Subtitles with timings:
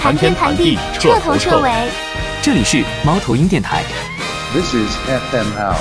[0.00, 1.70] 谈天谈地，彻头彻尾。
[2.42, 3.84] 这里是猫头鹰电台。
[4.52, 5.76] This is FML。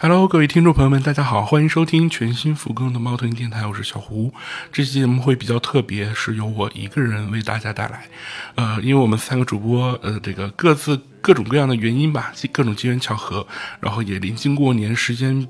[0.00, 4.32] Hello，各位听众朋友们，大家好，欢迎收听全新复更的猫头鹰电台，我是小胡。
[4.70, 8.04] 这期节目会比较特别，是由我一个人为大家带来。
[8.54, 13.46] 呃，因为我们三个主播，呃，这个各自各种各样的原因吧，各种机缘巧合，
[13.80, 15.48] 然后也临近过年，时间。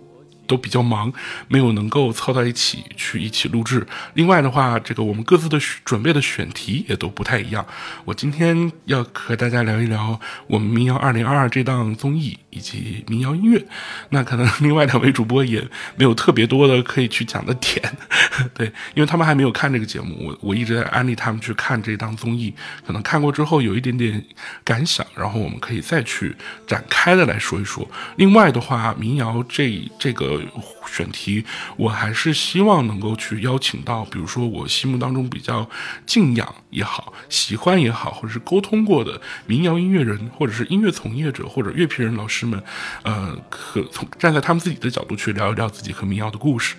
[0.49, 1.12] 都比较忙，
[1.46, 3.87] 没有能够凑到一起去一起录制。
[4.14, 7.64] 另外的话，这个我们各自的准备的选题也都不太一样。
[8.05, 13.64] 我今天要和大家聊一聊我们民谣二零二二这档综艺以及民谣音乐。
[14.11, 15.61] 那可能另外两位主播也
[15.96, 17.80] 没有特别多的可以去讲的点，
[18.53, 20.16] 对，因为他们还没有看这个节目。
[20.21, 22.52] 我我一直在安利他们去看这档综艺，
[22.85, 24.22] 可能看过之后有一点点
[24.64, 26.35] 感想，然后我们可以再去
[26.66, 27.89] 展开的来说一说。
[28.16, 30.43] 另外的话，民谣这这个。
[30.90, 31.44] 选题，
[31.77, 35.69] 我还是希望能够去邀请到，比如说我心目当中比较
[36.06, 42.60] 敬仰也好、喜欢也好，或者是沟通过的民谣音乐人，或者是音乐从业者或者乐评人老师们，
[43.02, 46.74] 呃，可从站在他们自己的角度去聊一聊自己和民谣的故事。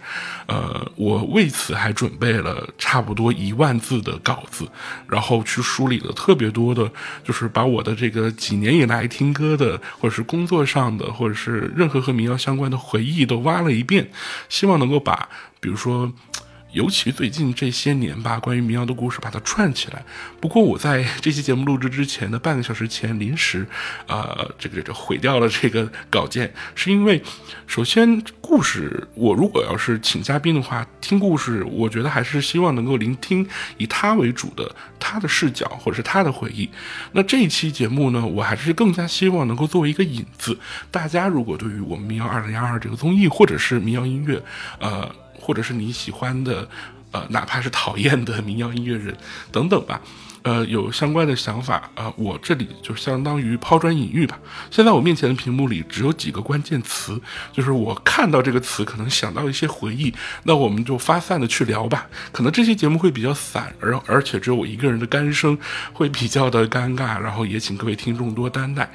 [0.48, 4.68] 呃，我为此还准备了差不多一万字的稿子，
[5.08, 6.92] 然后去梳理了特别多的，
[7.24, 14.10] 就是把我的这个几年以来听歌的，或者是工作上的，或者是任何和民谣相关的回忆都挖了一遍，
[14.50, 16.12] 希望能够把，比如说。
[16.72, 20.04] 尤其最近这些年吧，关于民谣的故事把它串起来。
[20.40, 23.66] 不过我在 这期节目录制之前的半个小时前临时，
[24.08, 27.22] 呃，这个这个毁掉了这个稿件，是因为
[27.66, 36.70] 首先故事，我如果要是请嘉宾的话，听故事，我觉得还是希望能够聆听以他为主的他的视角或者是他的回忆。
[37.14, 40.58] 那这一期节目呢，我还是更加希望能够作为一个引子，
[40.92, 44.40] 大家如果对于我们民谣二零二二这个综艺或者是民谣音乐，
[44.80, 45.10] 呃。
[45.50, 46.70] 或者是你喜欢的，
[47.12, 49.18] 呃，哪怕是讨厌的民谣音乐人
[49.52, 50.00] 等等吧。
[50.44, 54.40] 呃，有相关的想法，呃，我这里就相当于抛砖引玉吧。
[54.72, 57.20] 现在我面前的屏幕里只有几个关键词，
[57.52, 60.14] 就是我看到这个词，可能想到一些回忆，
[60.44, 62.08] 那我们就发散的去聊吧。
[62.32, 65.58] 可能这期节目会比较散，而而且只有我一个人的干声，
[65.92, 68.90] 会比较的尴尬，然后也请各位听众多担待。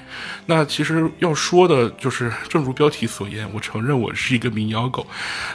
[0.47, 5.07] 那其实要说的就是，正如标题所言，我承认我是一个民谣狗。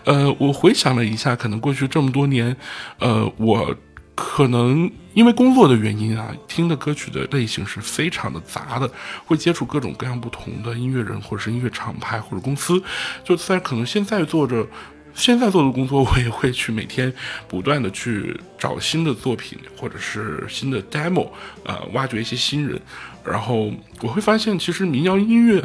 [0.06, 2.56] 呃，我回想了一下，可能过去这么多年，
[3.00, 3.76] 呃，我。
[4.22, 8.92] 可能因为工作的原因啊，听的歌曲的类型是非常的杂的，
[9.26, 12.84] 会接触各种各样不同的音乐人，或者是音乐厂牌或者公司。
[13.24, 14.68] 就在可能现在做着，
[15.14, 17.12] 现在做的工作，我也会去每天
[17.48, 21.30] 不断的去找新的作品，或者是新的 demo，
[21.64, 22.80] 呃，挖掘一些新人。
[23.24, 25.64] 然后我会发现，其实民谣音乐，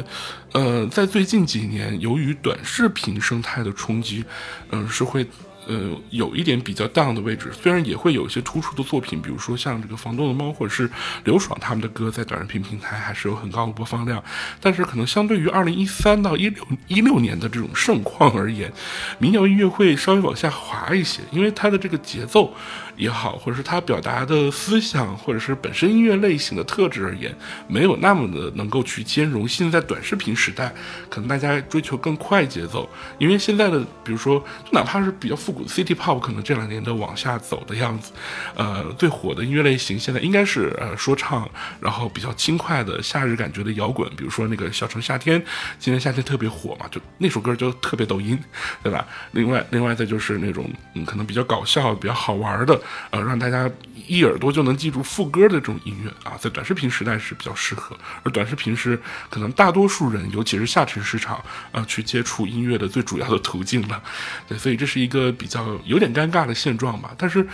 [0.53, 4.23] 呃，在最近几年，由于短视频生态的冲击，
[4.71, 5.27] 嗯，是会。
[5.67, 10.89] 呃，有一点比较 down 的位置，虽然也会有一些突出的作品，比如说像这个房东的猫或者是
[11.23, 14.23] 刘爽他们的歌，在短视频平台还是有很高的播放量，
[14.61, 18.71] 但是可能相对于二零一三到一六一六年的这种盛况而言，
[19.17, 22.53] 民谣音乐会稍微往下滑一些，因为它的这个节奏。
[22.97, 27.35] 也好，或者是他表达的思想，或者是本身音乐类型的特质而言，
[27.67, 30.73] 没有那么的能够去兼容现在短视频时代，
[31.09, 32.89] 可能大家追求更快节奏。
[33.17, 38.11] 因为现在的，比如说，就哪怕是比较复古的 City Pop，可能这两年都往下走的样子。
[38.55, 45.43] 呃，最火的音乐类型现在应该是呃说唱，然后比较轻快的夏日感觉的摇滚，比如说那个小城夏天，
[45.79, 48.37] 今年夏天特别火嘛，就那首歌就特别抖音，
[48.83, 49.05] 对吧？
[49.31, 52.79] 另外，另外再就是那种嗯，可能比较搞笑、比较好玩的。
[53.09, 53.69] 呃，让大家
[54.07, 57.97] 一耳朵就能记住副歌的这种音乐啊，在短视频时代是比较适合。
[58.23, 64.01] 而短视频是可能大多数人，尤其是下沉市场，呃，去接触音乐的最主要的途径了。
[64.47, 67.13] 对，所以这是一个比较有点尴尬的现状吧。
[67.17, 67.47] 但是，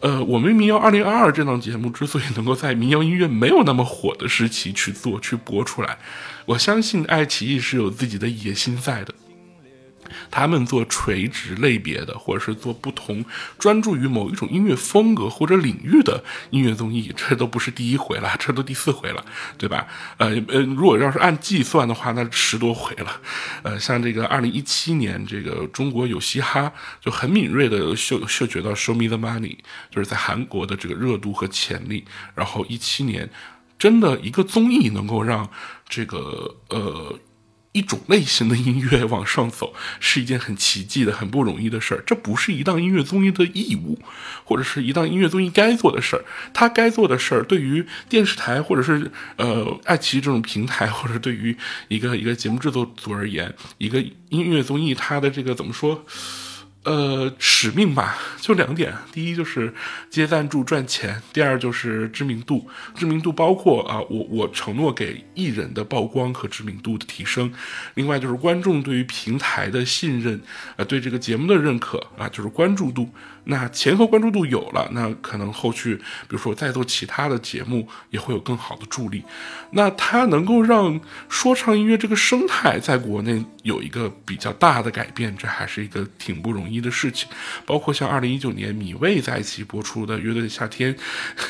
[0.00, 5.98] 呃，我们民谣二零二二这档节目之所以能够在民谣音乐没有那么火的时期去做、去播出来，
[6.46, 9.14] 我相信爱奇艺是有自己的野心在的。
[10.30, 13.24] 他们做垂直类别的，或者是做不同
[13.58, 19.24] 专注于某一种音乐风格或者领域的音乐综艺，这都不是第一回了，这都第四回了，
[19.56, 19.86] 对吧？
[20.18, 23.20] 呃呃，如果要是按计算的话，那十多回了。
[23.62, 29.56] 呃，像这个二零一七年，这个中国有嘻哈就很敏锐的嗅嗅觉到 “Show Me the Money”，
[29.90, 32.04] 就是在韩国的这个热度和潜力。
[32.34, 33.28] 然后一七年，
[33.78, 35.48] 真的一个综艺能够让
[35.88, 37.18] 这个呃。
[37.76, 42.02] 一种类型的音乐往上走是一件很奇迹的、很不容易的事儿。
[42.06, 43.98] 这不是一档音乐综艺的义务，
[44.44, 46.24] 或者是一档音乐综艺该做的事儿。
[46.54, 51.54] 他该做的事儿，对于电视台或者是呃爱奇艺这种平台，或者对于
[51.88, 56.02] 一个一个节目制作组而言，一个音乐综艺，它的这个怎么说？
[56.86, 58.94] 呃，使命吧，就两点。
[59.12, 59.74] 第一就是
[60.08, 62.64] 接赞助赚钱，第二就是知名度。
[62.94, 67.52] 知名度包括啊，我我承诺给艺人的曝光和知名度的提升。
[67.94, 70.40] 另外就是观众对于平台的信任，
[70.76, 73.10] 呃，对这个节目的认可啊，就是关注度。
[73.48, 79.22] 那前和关注度有了，那可能后续，比如说再做其他的节目，也会有更好的助力。
[79.70, 87.28] 那它能够让说唱音乐这个生态在国内有一个比较大的改变，这还是一个挺不容易的事情。
[87.64, 90.94] 包括像二零一九年米未在一起播出的《乐队的夏天》，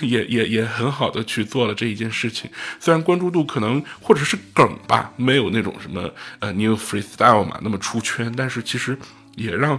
[0.06, 2.50] 也也也很好的去做了这一件事情。
[2.78, 6.10] 虽然关注度可能或者是梗吧，没有那种什么
[6.40, 8.98] 呃 New Freestyle 嘛那么出圈，但是其实。
[9.36, 9.78] 也让，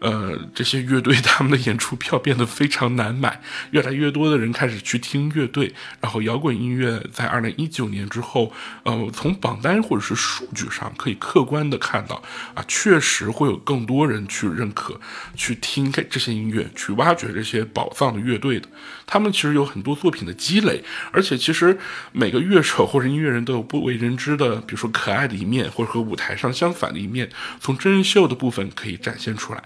[0.00, 12.22] 呃，这些乐队他们的演出票变得非常难买， 越来越多的人开始去听乐队，然后摇滚音乐在二零一九年之后，呃，从榜单或者是数据上可以客观的看到，
[12.54, 15.00] 啊，确实会有更多人去认可、
[15.34, 18.68] 去听这些音乐、去挖掘这些宝藏的乐队的，
[19.06, 20.82] 他们其实有很多作品的积累，
[21.12, 21.78] 而且其实
[22.10, 27.30] 每个乐手或者音乐人都有不为人知的，比如说可爱的一面，或者和舞台上相反的一面，
[27.60, 28.95] 从真人秀的部分可以。
[28.96, 29.62] 展现出来。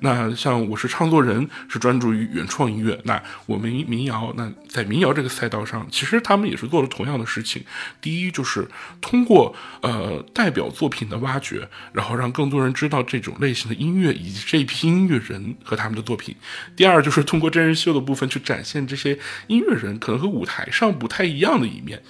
[0.00, 2.98] 那像我是唱作人，是专注于原创音乐。
[3.04, 7.64] 那我们民谣，那在民谣这个赛道上，其实他们也是做了同样的事情。
[8.00, 8.66] 第一，就是
[9.00, 16.34] 通过呃代表作品的挖掘，然后让更多人知道这种类型的音乐以及这批音乐人和他们的作品。
[16.74, 22.02] 第二，就是通过真人秀的部分去展现这些音乐人可能和舞台上不太一样的一面。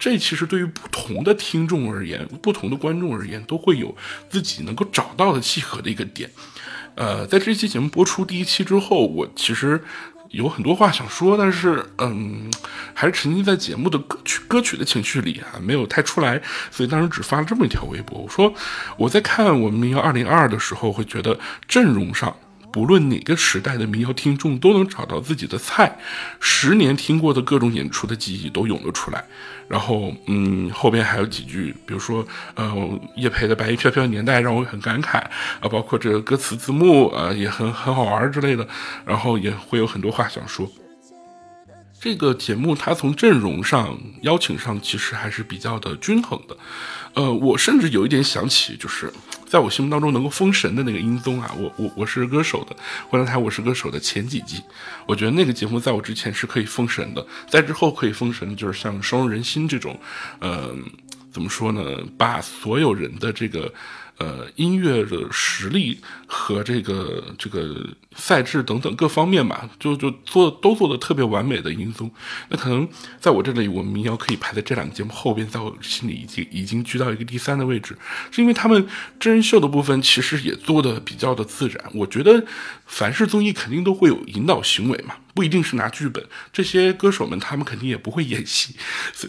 [0.00, 3.94] 这其实对于不同的听众而言，不同的观众而言，都会有
[4.30, 6.30] 自己能够找到的契合的一个点。
[6.94, 9.80] 呃，在这期节目播出第一期之后，我其实
[10.30, 12.50] 有很多话想说，但是嗯，
[12.94, 18.18] 还是沉浸在节目的歌曲歌曲的情绪里啊，没有太出来，所以当时只发了这么一条微博。
[18.20, 18.52] 我说
[18.96, 21.38] 我在看我们民谣二零二的时候，会觉得
[21.68, 22.34] 阵容上
[22.72, 25.98] 不论哪个时代的民谣听众都能找到自己的菜，
[26.40, 29.24] 十年听过的各种演出的记忆都涌了出来。
[29.70, 32.26] 然后，嗯，后边还有几句，比如说，
[32.56, 35.18] 嗯，叶培的《白衣飘飘》年代让我很感慨
[35.60, 38.66] 啊，包括这个歌词字幕啊，也很很好玩之类的，
[39.06, 40.68] 然后也会有很多话想说。
[42.00, 46.56] 这个节目它从阵容上邀请上其实还是比较的均衡的，
[47.12, 49.12] 呃，我甚至有一点想起，就是
[49.46, 52.74] 在我心目当中能够封神的那个音综啊，我我我是歌手的，
[53.10, 54.62] 湖南台我是歌手的前几季，
[55.04, 60.00] 我觉得那个节目在我之前是可以封神的，在之后可以封神，就是像收人心这种，
[60.38, 60.74] 呃，
[61.30, 61.82] 怎么说呢，
[62.16, 63.70] 把所有人的这个。
[64.20, 72.10] 呃，音乐的实力和这个这个赛制等等各方面吧，就就做都做的特别完美的音综。
[72.50, 72.86] 那可能
[73.18, 77.96] 在我这里，我们民谣可以排在这两个节目后边，在我心里已经已经居到一个第三的位置，
[78.30, 78.86] 是因为他们
[79.18, 81.82] 真人秀的部分其实也做的比较的自然。
[81.94, 82.44] 我觉得
[82.84, 85.14] 凡是综艺肯定都会有引导行为嘛。
[85.34, 88.74] 不一定是拿剧本，这些歌手们他们肯定也不会演戏，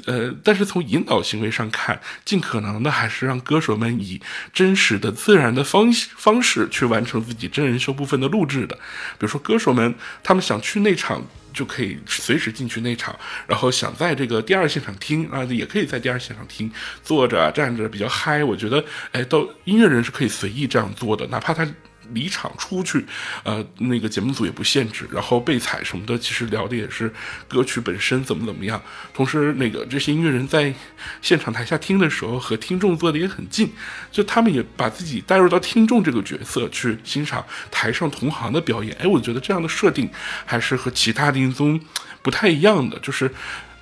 [0.06, 4.21] 呃，但是从引导行为上看，尽可能的还是让歌手们以
[4.53, 8.75] 真实的、自然的方方式去完成自己真人秀部分的录制的。
[9.19, 9.94] 比如说，歌手们
[10.24, 13.18] 他们想去那场就可以随时进去那场，
[13.48, 16.71] 然后想在这个第二现场听啊，也可以在第二现场听，
[17.03, 18.44] 坐着站着比较嗨。
[18.44, 21.68] 我觉得，哎，都音乐人是可以随意这样做的，哪怕他。
[22.13, 23.06] 离场出去，
[23.44, 27.12] 呃，那个节目组也不限制，然后备采什么的，其实聊的也是
[27.48, 28.81] 歌曲本身怎么怎么样。
[29.13, 30.74] 同时，那个这些音乐人在
[31.22, 33.72] 现场台下听的时候，和听众坐的也很近，
[34.12, 38.96] 就他们也把自己带入到听众这个角色去欣赏台上同行的表演。
[39.00, 40.10] 哎，我觉得这样的设定
[40.46, 41.80] 还是和其他的音综
[42.22, 43.32] 不太一样的，就是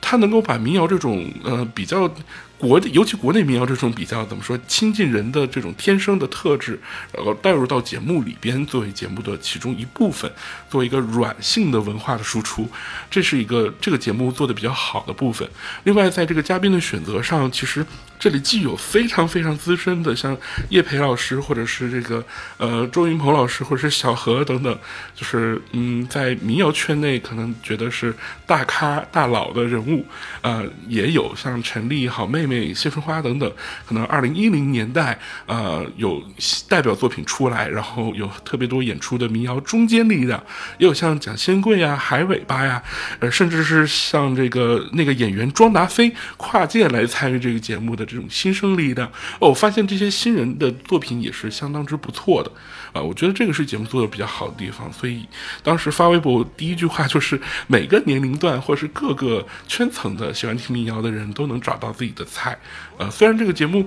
[0.02, 2.14] 他能够把民谣这种呃比较。
[2.60, 6.78] 国尤其国内民谣这种比较怎么说亲近人的这种天生的特质，
[7.14, 10.30] 然后带入到节目里边作为节目的其中一部分，
[10.70, 12.70] 做一个软性的文化的输出，
[13.10, 15.50] 这是一个这个节目做的比较好的部分。
[15.86, 17.86] 另外，在这个嘉宾的选择上，其实
[18.20, 20.38] 这里既有非常非常资深的，像
[20.68, 22.22] 叶培老师，或者是这个
[22.58, 24.78] 呃周云鹏老师，或者是小何等等，
[25.16, 28.14] 就是嗯在民谣圈内可能觉得是
[28.46, 30.06] 大咖大佬的人物，
[30.42, 32.49] 呃也有像陈丽好妹。
[32.50, 33.52] 妹谢春花等等，
[33.86, 36.24] 可能二零一零年代，呃，有
[36.68, 40.44] 代表作品出来，然后有特别多演出的民谣中坚力量，
[40.80, 42.82] 也有像蒋先贵呀、海尾巴呀，
[43.20, 49.12] 呃，甚至是像这个那个演员庄达菲跨界来参与这个节目的这种新生力量。
[49.40, 52.52] 我发现这些新人的作品也是相当之不错的，
[52.94, 54.92] 啊，我觉得这个是节目做的比较好的地方。
[54.94, 55.28] 所以
[55.62, 62.26] 当时发微博第一句话就是每个年龄段或是各个圈层的喜欢听民谣的人都能找到自己的。
[62.32, 62.56] 菜，
[63.00, 63.84] 呃，虽然这个节目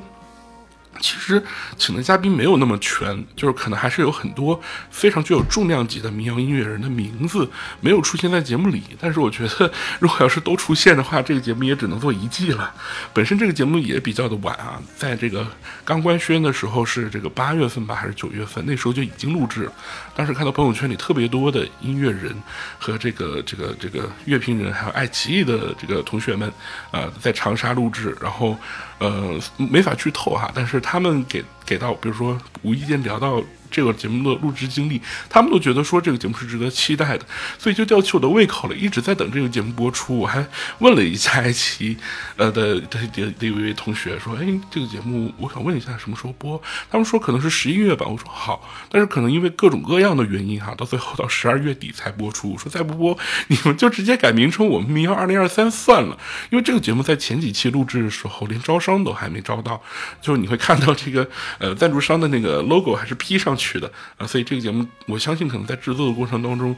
[1.00, 1.42] 其实
[1.76, 8.82] 请的嘉宾没有那么全，就是可能还是有很多非常具有重量级的民谣音乐人的名字没有出现在节目里。
[9.00, 12.72] 但是我觉得，如果要是都出现的话，这个节目也只能做一季了。
[13.12, 15.46] 本身这个节目也比较的晚啊，在这个
[15.84, 18.64] 刚官宣的时候是这个八月份吧，还是九月份？
[18.66, 19.72] 那时候就已经录制了。
[20.14, 22.34] 当时看到朋友圈里特别多的音乐人
[22.78, 26.52] 和这个这个这个乐评人，还有爱奇艺的这个同学们，
[26.90, 28.56] 呃，在长沙录制，然后。
[29.02, 33.42] 呃，没法剧透哈，但是他们给给到，比如说无意间聊到。
[33.74, 35.00] 这个节目的录制经历，
[35.30, 37.24] 他们都觉得说这个节目是值得期待的，
[37.58, 40.18] 所以就吊起我的胃口了，一直在等这个节目播出。
[40.18, 40.46] 我还
[40.80, 41.96] 问了一下爱奇艺，
[42.36, 46.60] 呃的 的的的一位同学说：“哎，这个节目我想问一下什么时候播？”
[46.92, 48.04] 他们说可能是十一月吧。
[48.06, 52.52] 我说好，但是可能因为各种各样的原因哈，到最后到十二月底才播出。
[52.52, 53.16] 我说再不播，
[53.46, 56.18] 你们就直接改名称我们名谣二零二三算了，
[56.50, 59.82] 因为这个节目在前几期录制的时候连招商都还没招到，
[60.20, 61.26] 就是你会看到这个
[61.58, 63.72] 呃赞助商的那个 logo 还是 P 上去。
[63.80, 66.76] 的啊，所以这个节目，我相信可能在制作的过程当中，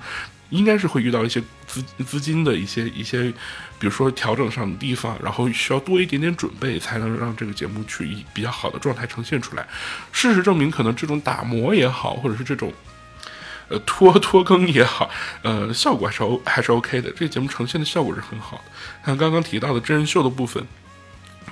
[0.50, 3.25] 应该是会遇到一些资资金的一些一些，
[3.78, 9.66] 比如说调整上的地方，然后需要多一点点准备，才能让这个节目去以比较好的状态呈现出来。
[10.12, 12.73] 事实证明，可能这种打磨也好，或者是这种
[13.69, 15.11] 呃拖拖更也好，
[15.43, 17.11] 呃，效果还是 O 还是 OK 的。
[17.11, 18.64] 这个节目呈现的效果是很好的。
[19.07, 20.64] 像刚刚提到的真人秀的部分。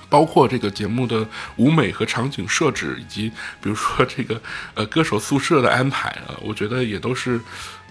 [0.09, 3.29] 包括这个节目的舞美和场景设置，以及
[3.61, 4.41] 比如说这个
[4.75, 7.41] 呃歌手宿舍的安排啊，我觉得也都是。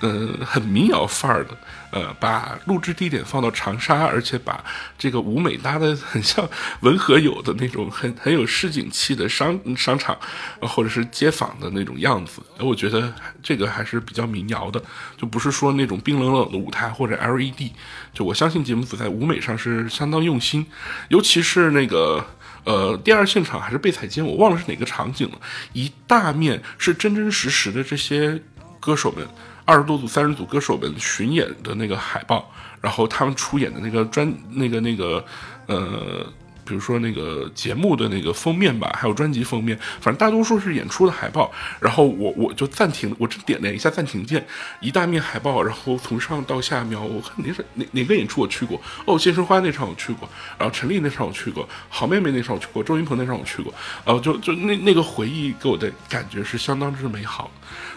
[0.02, 1.56] 呃，很民谣范儿的，
[1.92, 4.64] 呃，把录制地点放到长沙，而且把
[4.98, 6.48] 这个舞美搭的很像
[6.80, 10.18] 文和友的那种很很有市井气的商商场，
[10.62, 12.42] 或者是街坊的那种样子。
[12.60, 14.82] 我觉得这个还是比较民谣的，
[15.18, 17.70] 就不是说那种冰冷冷的舞台或者 LED。
[18.12, 20.66] 就我相信节目组在舞美上是相当用心，
[21.10, 22.26] 尤其是那个
[22.64, 25.38] 呃第二现场还是被采间，我忘了是哪个场景了，
[25.74, 28.42] 一大面是真真实实的这些
[28.80, 29.28] 歌手们。
[29.66, 32.52] 二十多组、三十组歌手们巡演的那个海报，
[32.82, 35.24] 然后他们出演的那个专、那个、那个，
[35.68, 36.26] 呃。
[36.64, 41.52] 比如说那个节目的那个封面吧，还有专辑封面，反正大多数是演出的海报。
[41.82, 44.46] 然后我我就暂停，我只点了一下暂停键，
[44.80, 48.80] 一大面海报，然后从上到下瞄，我看哪是哪哪个演出我去过？
[49.06, 53.74] 哦，健身花那场我去过，然后陈丽那场我去过，好妹妹那场我去过，周云鹏那场我去过。
[54.06, 57.52] 然后就就那那个回忆给我的感觉是相当之美好。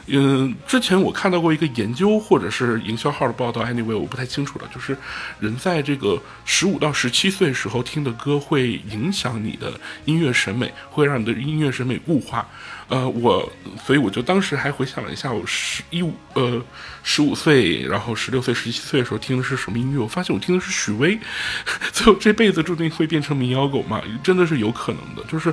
[0.07, 4.97] 嗯，之前我看到过一个研究或者是营销号的报道，anyway 我不太清楚了，就是
[5.41, 8.81] 人在这个十五到十七岁时候听的歌会。
[8.91, 9.73] 影响你的
[10.05, 12.47] 音乐审美，会让你的音乐审美固化。
[12.89, 13.51] 呃，我
[13.85, 16.63] 所以我就当时还回想了一下，我十一五呃
[17.03, 19.99] 十五岁，然后十六岁、十七岁的时候听的是什么音乐？
[19.99, 21.19] 我发现我听的是许巍，
[21.93, 24.03] 所以我这辈子注定会变成民谣狗嘛？
[24.23, 25.25] 真的是有可能的。
[25.25, 25.53] 就是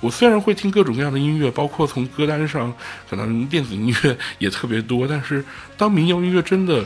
[0.00, 2.72] 我虽然会听各种各样的音乐，包括从歌单上
[3.08, 5.44] 可能电子音乐也特别多，但是
[5.76, 6.84] 当民谣音乐真的。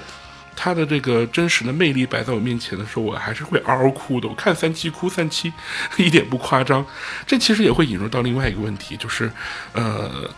[0.55, 4.29] 它的这个真实的魅力摆在我面前的时候，我还是会嗷嗷哭的。
[4.29, 5.51] 我看三七哭三七，
[5.97, 6.85] 一点不夸张。
[7.27, 9.33] 这其实也会引入到另外一个问题，就是，
[9.73, 10.31] 呃，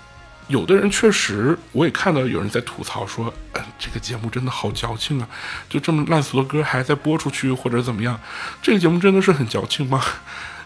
[0.47, 5.29] 有的人确实，我也看到有人在吐槽说，嗯，这个节目真的好矫情啊，
[5.69, 8.19] 就这么烂俗的歌还在播出去或者怎么样？
[8.63, 10.01] 这个节目真的是很矫情吗？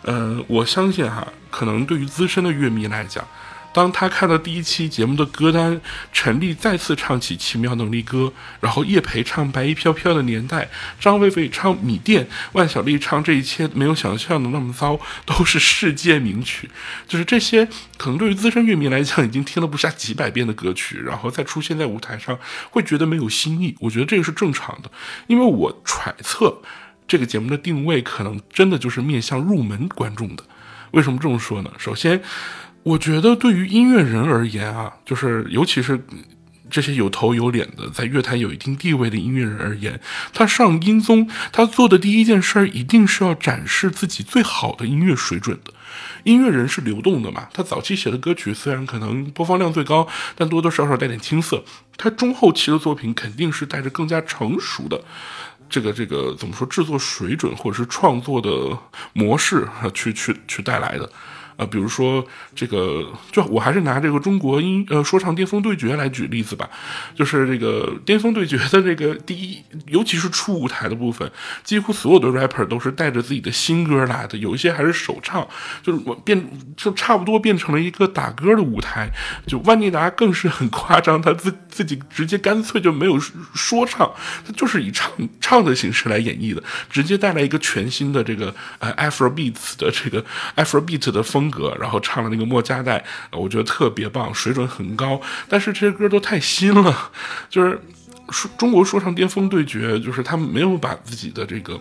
[0.03, 3.27] 呃，我相信哈，可能对于资深的乐迷来讲。
[3.71, 5.79] 当他看到第一期节目的歌单，
[6.11, 8.19] 陈粒再次唱起《奇妙能力歌》，
[8.61, 10.65] 然后叶培唱《白衣飘飘的年代》，
[10.99, 14.95] 张伟伟唱《米店》，万晓利唱《这一切没有想象的那么糟》，
[15.27, 16.69] 都是世界名曲。
[17.07, 22.37] 就是这些，可能对于资深乐迷来讲，已经听了不下几百遍的歌曲，然后再出现在舞台上，
[22.71, 23.77] 会觉得没有新意。
[23.81, 24.91] 我觉得这个是正常的，
[25.29, 26.63] 因为我揣测
[27.09, 30.45] 这个节目的定位可能真的就是面向入门观众的。
[30.93, 31.71] 为什么这么说呢？
[31.79, 32.23] 首先。
[32.85, 36.01] 我觉得对于音乐人而言啊，就是尤其是
[36.71, 40.01] 这些有头有脸的，在乐坛有一定地位的音乐人而言，
[40.33, 45.75] 他上音综，他做的第一件事儿一定是要展示自己最好的音乐水准的。
[46.25, 51.63] 音乐人是流动的嘛，他早期写的歌曲虽然可能播放量最高，但多多少少带点青涩。
[51.99, 55.03] 他中后期的作品肯定是带着更加成熟的
[55.69, 58.77] 这个这个怎么说制作水准或者是创作的
[59.13, 61.11] 模式去去去带来的。
[61.59, 62.25] 呃，比如说
[62.55, 66.71] 这个，就我还是拿这个中国音呃说唱巅峰对决来举例子吧，
[67.17, 71.29] 就是这个巅峰对决的这个第一，尤其是初舞台的部分，
[71.65, 75.45] 几乎所有的 rapper 都是带着自己的新歌来的，有一些还是首唱，
[75.83, 79.11] 就是我变就差不多变成了一个打歌的舞台。
[79.45, 84.09] 就万妮达更是很夸张，他自自己直接干脆就没有说唱，
[84.47, 85.11] 他就是以唱
[85.41, 90.25] 唱的形式来演绎的，直接带来一个全新的这个呃 Afro beats 的这个
[90.55, 91.48] Afro beat 的风。
[91.49, 93.03] 风格，然后唱了那个莫加代，
[93.33, 95.21] 我觉得特别棒，水准很高。
[95.49, 97.11] 但是这些歌都太新了，
[97.49, 97.81] 就是
[98.31, 101.81] 说中国说唱巅峰对决，就是他们没有把自己的这个。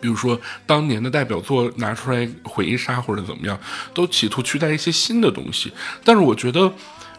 [0.00, 3.58] 比如说，当年的代表作拿出来回忆杀或者怎么样，
[3.94, 5.72] 都企图取代一些新的东西。
[6.04, 6.72] 但是我觉得，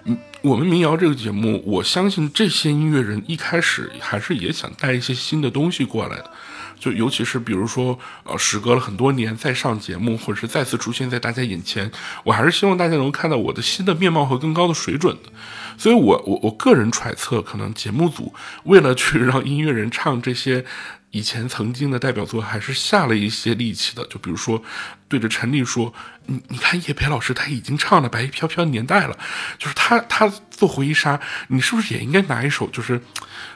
[0.06, 6.32] 嗯，我们民谣这个节目，我相信这些音乐人一开始还是也想带一些新的东西过来的。
[6.80, 11.92] 就尤其是比如说，呃，时隔了很多年再上节目，或者是再次出现在大家眼前，
[12.24, 15.30] 我还是希望大家能看到我的新的面貌和更高的水准的。
[15.78, 18.34] 所以，我我我个人揣测，可能节目组
[18.64, 20.66] 为了去让音乐人唱这些。
[21.12, 24.62] 以前曾经的代表作还是下了一些力气的，就比如说，
[25.08, 25.92] 对着陈粒说
[26.28, 29.18] ：“你你看叶培老师他已经唱了《白衣飘飘》年代了，
[29.58, 33.02] 就是他他做回忆杀，你是不是也应该拿一首就是？”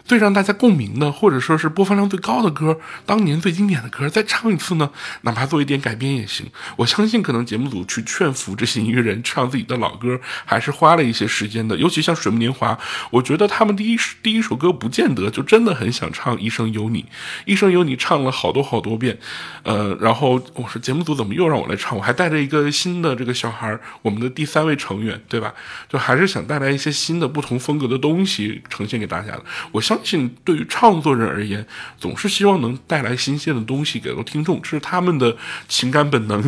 [0.05, 4.91] 最让大家共鸣的，或者说是播放量最高的歌，当年最经典的歌，再唱一次呢？
[5.21, 6.45] 哪怕做一点改编也行。
[6.75, 11.77] 我相信，可能节目组去劝服这些音乐人唱自己的老歌，还是花了一些时间的。
[11.77, 12.73] 尤其像《水木年华》，
[13.11, 17.03] 我觉得他们第一第一首歌不见得就真的很想唱《一生有你》，
[17.45, 19.17] 《一生有你》唱了好多好多遍。
[19.63, 21.97] 呃，然后我说节目组怎么又让我来唱？
[21.97, 25.53] 我还带着一个新的这个小孩，我们的第三位成员，对吧？
[25.87, 29.43] 就还是想带来一些新的、不同风格的东西呈现给大家的。
[29.71, 29.92] 我相。
[29.93, 31.65] 相信对于创作人而言，
[31.99, 36.43] 总是希望能带来新鲜的东西给到听众，这是他们的情感本能。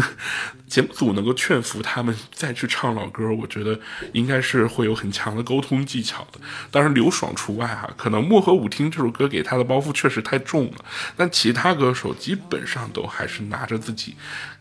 [0.68, 3.80] 节目组能够劝服他们再去唱老歌，我觉得
[4.14, 6.40] 应该是会有很强的沟通技巧的。
[6.72, 10.86] 当然，刘爽除外哈，可能《漠河舞厅》这首歌给他的包袱确实太重了，
[11.16, 14.16] 但其他歌手基本上都还是拿着自己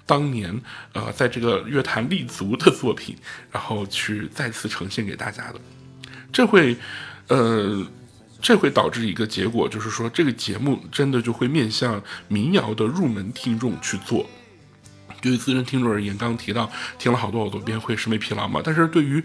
[0.04, 0.60] 当年
[0.92, 3.16] 呃在这个乐坛立足的作品，
[3.50, 5.60] 然后去再次呈现给大家的。
[6.30, 6.76] 这会，
[7.28, 7.84] 呃。
[8.44, 14.26] 这会导致一个结果，就是说这个节目真的就会面向民谣的入门听众去做。
[15.22, 18.60] 对于资深听众而言，刚刚提到听了好多好多遍会审美疲劳嘛？
[18.62, 19.24] 但是对于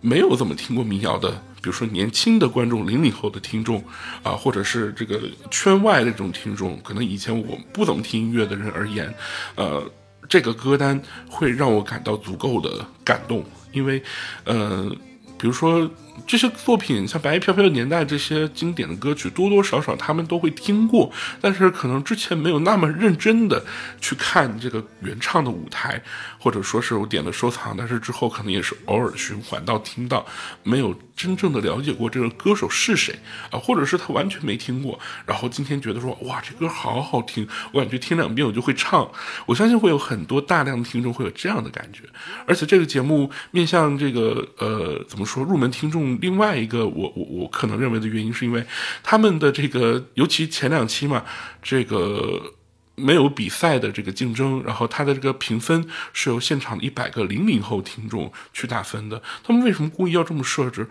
[0.00, 3.82] 没有怎么听过民谣的，比如说年轻的观众、零零后的听众
[4.22, 9.12] 啊，或者是这个圈外的这种听众，可能以前我不怎么听音乐的人而言，
[9.56, 9.82] 呃，
[10.28, 14.00] 这个歌单会让我感到足够的感动，因为，
[14.44, 14.88] 呃，
[15.36, 15.90] 比如说。
[16.26, 23.64] 这些作品像《白衣飘飘的年代》这些经典的歌曲，多多少少他们都会听过，但是可能之前没有那么认真的
[24.00, 26.02] 去看这个原唱的舞台，
[26.42, 30.26] 或者说是我点了收藏，但是之后可能也是偶尔循环到听到，
[30.64, 33.14] 没有真正的了解过这个歌手是谁
[33.52, 39.08] 啊，或者是他完全没听过，然后今天觉得说哇这歌好好听，我感觉听两遍我就会唱，
[39.46, 42.02] 我相信会有很多大量的听众会有这样的感觉，
[42.44, 46.18] 而且这个节目面向这个呃怎么说入门听众。
[46.20, 48.66] 另外一个，我我我可能认为的原因，是因为
[49.04, 51.24] 他们的这个，尤其前两期嘛，
[51.62, 52.52] 这个
[52.94, 59.22] 没有比赛的这个竞争，然后他的这个评分是由现场的一百个零零后听众去打分的。
[59.42, 60.88] 他们为什么故意要这么设置？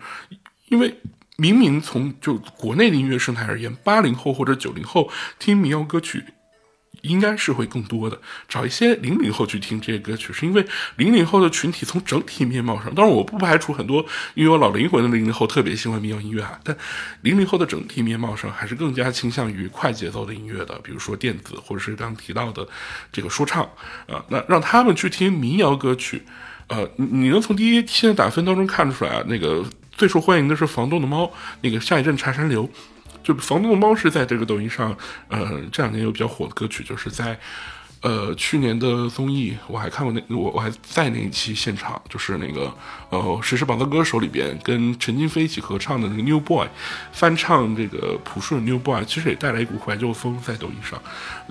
[0.68, 0.98] 因为
[1.36, 6.24] 明明从就国内的音乐生态而言，八零后或者九零后听民谣歌曲。
[7.02, 10.64] 应该是会更多的，找一些零零后去听这些歌曲，是因为
[10.96, 16.76] 零零后的群体从整体面貌上，当然我不排除很多拥有老灵魂的零零后特别喜欢民谣音乐啊，但
[17.22, 22.66] 零零后的整体面貌上还是更加倾向于快节奏的音乐的，比如说电子或者是刚提到的
[23.12, 23.68] 这个说唱。
[24.06, 26.22] 啊，那让他们去听民谣歌曲，
[26.68, 32.68] 呃，你能从第一期的打分当中看出来啊，那个最受欢迎的是房东的猫，那个下一阵茶山流。
[33.22, 34.96] 就房东的猫是在这个抖音上，
[35.28, 37.38] 呃，这两年有比较火的歌曲，就是在。
[38.02, 42.62] 呃，去年的综艺我还看过那我我还在那一期现场，就是那个
[43.10, 46.66] 呃《谁是宝藏歌手》里边跟陈金飞一起合唱的那个 New Boy，
[47.12, 51.00] 翻唱这个朴树的 New Boy，其实也带来一股怀旧风在抖音上，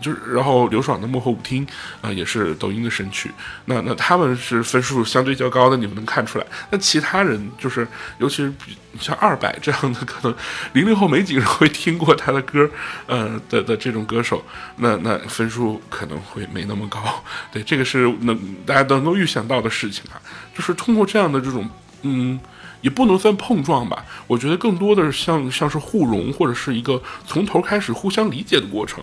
[0.02, 1.66] 就是然后刘爽的幕后舞厅
[2.02, 3.32] 啊也是抖音的神曲，
[3.66, 6.46] 那那他们是分数相对较高的，你们能看出来。
[6.70, 7.88] 那其他人就是
[8.20, 8.54] 尤其是
[9.00, 10.38] 像二百这样的，可能
[10.74, 12.70] 零零后没几个人会听过他的歌，
[13.08, 14.44] 呃的的这种歌手，
[14.76, 16.42] 那那分数可能会。
[16.52, 20.20] 没那么高， 对，这个是能大家都能够预想到的事情啊，
[20.54, 21.70] 就是通过这样的这种，
[22.02, 22.38] 嗯，
[22.82, 29.02] 也不能算碰撞吧，我觉得更多的像像是互融或者是一个从头开始互相理解的过程，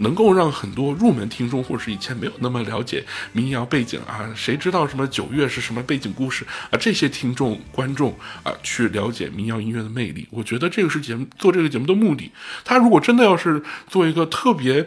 [0.00, 12.30] 能够让很多入门听众或者是以前没有那么了解民谣背景啊，谁知道什么九月是什么背景故事啊，这些听众观众啊去了解民谣音乐的魅力，我觉得这个是节目做这个节目的目的。
[12.64, 14.86] 他如果真的要是做一个特别。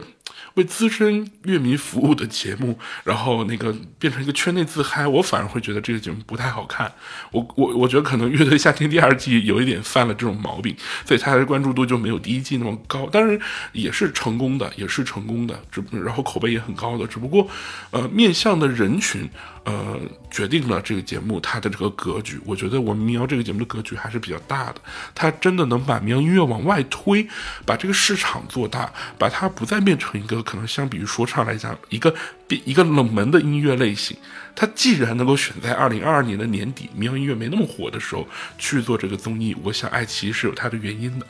[0.55, 6.91] 为资深乐迷服务的节目，然后那个变成一个圈内自嗨，我反而会觉得这个节目不太好看。
[7.31, 13.07] 我我我觉得可能《乐队夏天》第二季有一点犯了这种毛病，所以它的关注度就没有第一季那么高。
[13.07, 13.37] 当然
[13.71, 17.07] 也是成功的，也是成功的，只然后口碑也很高的。
[17.07, 17.47] 只不过，
[17.91, 19.27] 呃，面向的人群
[19.65, 19.97] 呃，
[20.29, 22.37] 决定了这个节目它的这个格局。
[22.45, 24.75] 我觉得我们民谣这个节目的格局还是比较大的，
[25.15, 27.25] 它真的能把民谣音乐往外推，
[27.65, 32.13] 把这个市场做大，把它不再变成一个可能相比于说唱来讲一个
[32.45, 34.17] 比一个冷门的音乐类型。
[34.53, 41.25] 它既然能够选在二零二二年的年底，民谣音乐没那么火的时候去做这个综艺，我想爱奇艺是有它的原因的。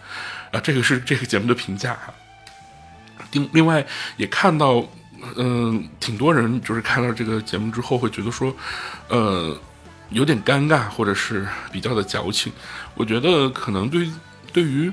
[0.51, 2.11] 啊，这个是这个节目的评价哈。
[3.31, 3.85] 另另外
[4.17, 4.89] 也看到。
[5.35, 8.55] 嗯，挺多人就是看到这个节目之后会觉得说，
[9.07, 9.57] 呃，
[10.09, 12.51] 有点尴尬，或者是比较的矫情。
[12.95, 14.09] 我觉得可能对
[14.51, 14.91] 对于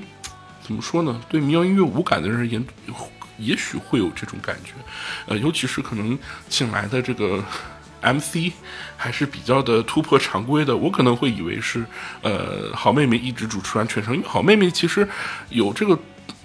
[0.61, 2.61] 怎么说呢，对民谣音乐无感的人也
[3.37, 4.71] 也许会有这种感觉。
[5.27, 6.17] 呃，尤其是可能
[6.49, 7.43] 请来的这个
[8.01, 8.51] MC
[8.97, 11.85] 还是比较的突破常规的，我可能会以为是
[12.21, 15.07] 呃好妹妹一直主持完全程，因为好妹妹其实
[15.49, 15.97] 有这个。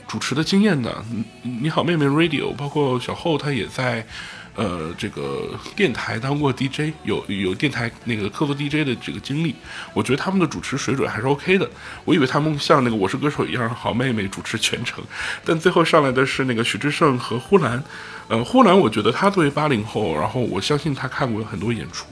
[0.07, 1.05] 主持的经验的，
[1.43, 4.07] 你好，妹妹 Radio，包括小后，他也在，
[4.55, 9.55] 呃，这个电台当过 DJ，有有电台那个客座 DJ 的这个经历，
[9.93, 11.69] 我觉得他们的主持水准还是 OK 的。
[12.05, 15.03] 我以为他们像那个我是歌手一样，好妹妹主持全程，
[15.45, 17.83] 但最后上来的是那个许志胜和呼兰，
[18.29, 22.07] 呃，呼兰，我觉得他作为八零后，然后我相信他看过很多演出。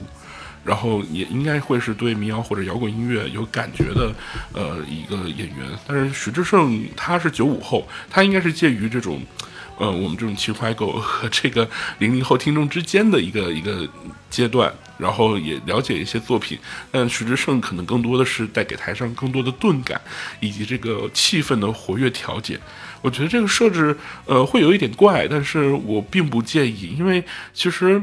[0.65, 4.13] 然后也应该会是对民谣或者摇滚音乐有感觉的，
[4.51, 5.69] 呃，一个演员。
[5.87, 9.21] 但是许志胜他是九五后，他应该是介于这种，
[9.77, 13.87] 呃，我们这种情怀狗和这个零零后听众之间的一个一个
[14.29, 14.73] 阶段。
[14.97, 16.57] 然后也了解一些作品，
[16.89, 19.99] 但许志胜可能更多的是带给台上更多的钝感，
[20.39, 22.57] 以及这个气氛的活跃调节。
[23.01, 23.93] 我觉得这个设置，
[24.25, 27.21] 呃，会有一点怪，但是我并不介意，因为
[27.53, 28.01] 其实。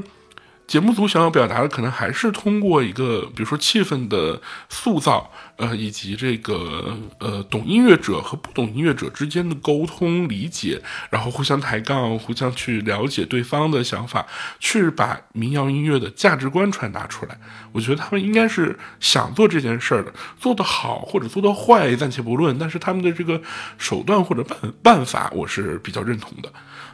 [0.72, 5.30] 节目组想要表达的，可能还是通过一个，比如说气氛的塑造。
[5.56, 10.80] 呃，以及这个呃，懂音乐者和不懂音乐者之间的沟通理解，
[11.10, 14.26] 然后互相抬杠，互相去了解对方的想法，
[14.58, 17.38] 去把民谣音乐的价值观传达出来。
[17.70, 23.40] 我觉得他们应该是想做这件事儿的，做得好或者做得坏暂且不论，但是他们的这个
[23.78, 26.50] 手段或者办办法，我是比较认同的。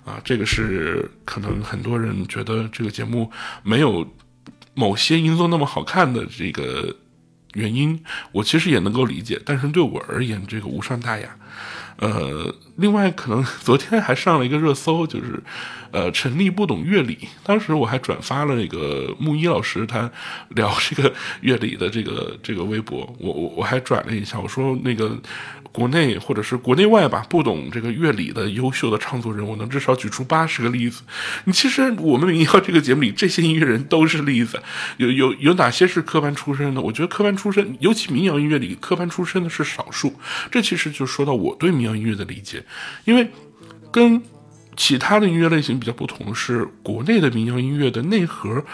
[0.08, 3.30] 啊，这个是可能很多人觉得这个节目
[3.62, 4.06] 没有
[4.74, 6.96] 某些因素那么好看的这个。
[7.54, 7.98] 原因
[8.30, 11.34] 我其实也能够理解，但是对我而言，这个无伤大雅。
[11.96, 15.42] 呃，另外可能 昨天还上了一个热搜，就是，
[15.90, 17.26] 呃，陈立不懂乐理。
[17.42, 20.08] 当时我还转发了那个木一老师他
[20.50, 25.18] 聊这个 乐理的这个这个微博，我我我还转了一下，我说那个
[25.78, 31.02] 国内或者是国内外吧，不懂这个乐理的优秀的创作人，我能至少举出八十个例子。
[31.44, 34.60] 你其实我们民谣这个节目里，这些音乐人都是例子。
[34.96, 36.80] 有有 有哪些是科班出身的？
[36.80, 40.12] 我觉得科班出身，尤其民谣音乐里科班出身的是少数。
[40.50, 42.60] 这其实就说到我对民谣音乐的理解，
[43.04, 43.30] 因为
[43.92, 44.20] 跟
[44.76, 48.64] 其他的音乐类型比较不同，是国内的民谣音乐的内核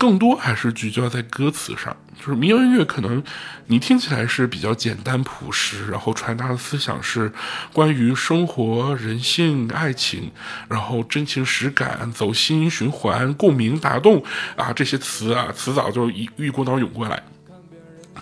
[0.00, 1.94] 更多还是聚焦在歌词上。
[2.18, 3.22] 就是民谣音乐可能
[3.66, 7.30] 你听起来是比较简单朴实，然后传达的思想是
[7.74, 10.32] 关于生活、人性、爱情，
[10.68, 14.24] 然后真情实感、走心、循环、共鸣、打动
[14.56, 17.22] 啊这些词啊词藻就一一股脑涌过来。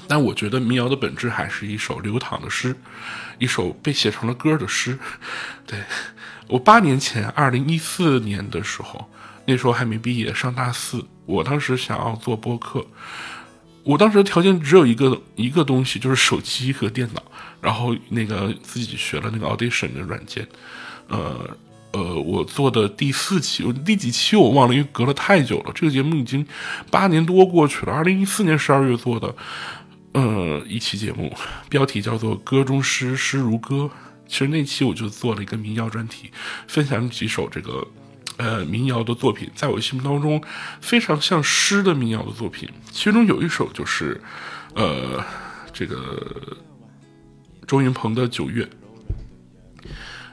[0.09, 2.75] 但我觉得民谣的本质还是一首流淌的诗。
[3.39, 4.99] 一首被写成了歌的诗，
[5.65, 5.79] 对
[6.49, 9.09] 我八年前，二零一四年的时候，
[9.47, 12.85] 那时候还没毕业，上大四，我当时想要做播客，
[13.85, 17.23] 我当时条件只有一个一个东西，就是手机和电脑，
[17.61, 20.49] 然后那个自己学了那个 Audition 的软件，
[21.09, 21.57] 呃
[21.93, 26.47] 呃，我做的第四期，第几期我忘了，因为隔了太久了，这个节目已经
[26.91, 29.35] 八年多过去了，二零一四年十二月做的。
[30.13, 31.33] 呃，一期节目，
[31.69, 33.75] 标题叫做《歌中诗，诗如歌》。
[34.27, 36.31] 其实那期我就做了一个民谣专题，
[36.67, 37.87] 分享几首这个
[38.39, 40.43] 呃民谣的作品，在我心目当中
[40.81, 42.69] 非常像诗的民谣的作品。
[42.91, 44.19] 其中有一首就是
[44.75, 45.23] 呃
[45.73, 46.57] 这个
[47.67, 48.65] 周云鹏的《九月》。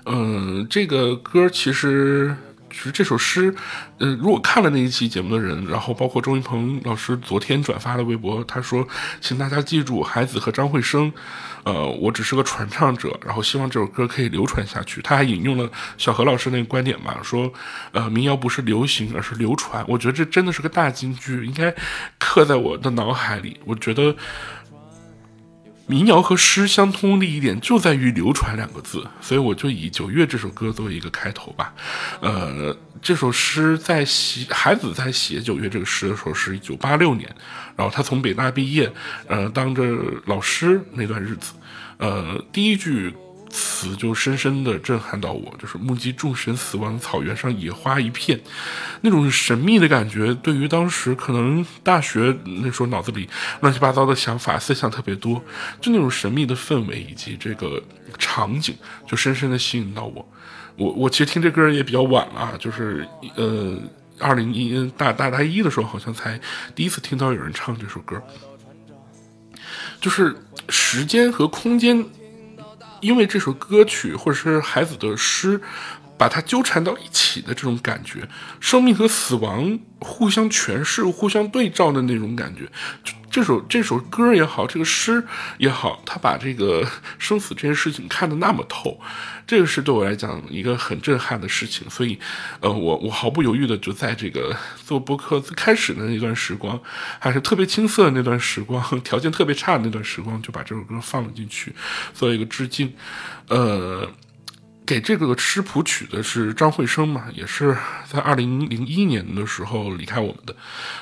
[0.06, 2.36] 嗯，这个歌其实。
[2.76, 3.56] 其实这首诗，
[4.00, 8.86] 呃，如果看了那一期节目的人，然后包括周云鹏老师昨天转发的微博，他说，
[9.22, 11.10] 请大家记住海子和张惠生，
[11.64, 15.02] 呃，我只是个传唱者，然后希望这首歌可以流传下去。
[15.02, 17.52] 他还引用了小何老师那个观点嘛，说，
[17.94, 19.84] 呃，民谣不是流行，而是流传。
[19.88, 21.74] 我觉得这真的是个大金句，应该
[22.20, 23.58] 刻在我的脑海里。
[23.64, 24.14] 我觉得。
[25.88, 31.74] 民谣和诗相通的一点就在于流传两个字，所以我就以《九月》这首歌作为一个开头吧。
[32.22, 37.36] 呃，这首诗在写孩子在写《九月》这个诗的时候是1986年，
[37.76, 38.92] 然后他从北大毕业，
[39.28, 39.84] 呃，当着
[40.26, 41.54] 老师那段日子，
[41.98, 43.14] 呃，第一句
[43.56, 48.38] 词就深深的震撼到我，就是目击众神死亡，草原上野花一片，
[49.00, 53.30] 那种神秘的感觉，对于当时可能大学那时候脑子里
[53.62, 55.42] 乱七八糟的想法、思想特别多，
[55.80, 57.82] 就那种神秘的氛围以及这个
[58.18, 58.76] 场景，
[59.08, 60.28] 就深深的吸引到我。
[60.76, 63.78] 我我其实听这歌也比较晚了，就是呃，
[64.20, 66.38] 二零一大大大一的时候，好像才
[66.76, 68.22] 第一次听到有人唱这首歌，
[70.02, 70.36] 就是
[70.68, 72.06] 时间和空间。
[73.02, 75.62] 因为这首歌曲或者是孩子的诗，
[76.18, 78.28] 把它纠缠到一起的这种感觉，
[78.60, 82.70] 生命和死亡互相诠释、互相对照的那种感觉，
[83.30, 85.24] 这首这首歌也好，这个诗
[85.58, 88.98] 也好，他把这个生死这件事情看得那么透，
[89.46, 91.90] 这个是对我来讲一个很震撼的事情。
[91.90, 92.18] 所以，
[92.62, 96.80] 呃，我我毫不犹豫的就在这个做播客最开始的那段时光，
[97.20, 101.74] 还是特别青涩的那段时光，条件特别差的那段时光，就把这首歌放了进去，
[102.14, 102.94] 做一个致敬。
[103.48, 104.10] 呃，
[104.86, 107.76] 给这个诗谱曲的是张惠生嘛，也是
[108.08, 110.56] 在二零零一年的时候离开我们的。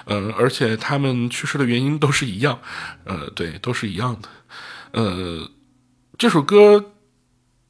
[0.06, 2.60] 呃，而且他们去世的原因都是一样，
[3.04, 4.30] 呃，对，都是一样的。
[4.92, 5.50] 呃，
[6.18, 6.94] 这首歌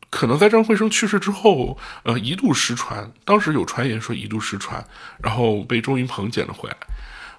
[0.09, 4.85] 可能在张惠生去世之后，呃，一度失传，当时有传言说一度失传，
[5.21, 6.77] 然后被周云鹏捡了回来。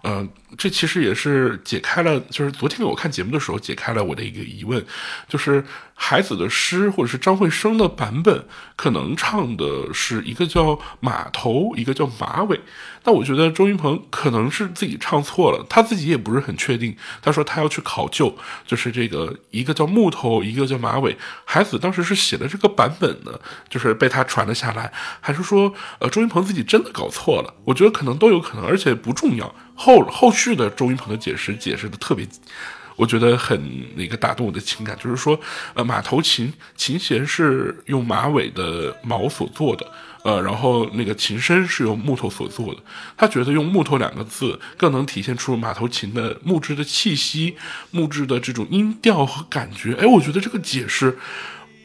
[0.04, 4.84] 呃，这其实也是解开了，就是昨天我看节目的时候解开了我的一个疑问，
[5.26, 5.64] 就是
[5.94, 8.44] 孩子的诗或者是张惠生的版本，
[8.76, 9.64] 可能唱的
[9.94, 12.60] 是一个叫马头，一个叫马尾。
[13.04, 16.94] 那我觉得周云鹏可能是自己唱错了，他自己也不是很确定。
[17.22, 18.36] 他说他要去考究，
[18.66, 21.16] 就是这个一个叫木头，一个叫马尾。
[21.46, 23.40] 孩子当时是写的这个版本呢，
[23.70, 27.54] 就是被他传了下来，还是说呃周云鹏自己真的搞错了？
[27.64, 29.54] 我觉得可能都有可能，而且不重要。
[29.74, 32.26] 后后续的周云鹏的解释解释的特别，
[32.96, 35.38] 我觉得很那个打动我的情感，就是说
[35.74, 39.87] 呃马头琴琴弦是用马尾的毛所做的。
[40.24, 42.80] 呃，然后那个琴身是由木头所做的，
[43.14, 47.56] 他觉得用木头两个字更能体现出马头琴的木质的气息、
[47.90, 49.94] 木质的这种音调和感觉。
[49.96, 51.18] 哎，我觉得这个解释，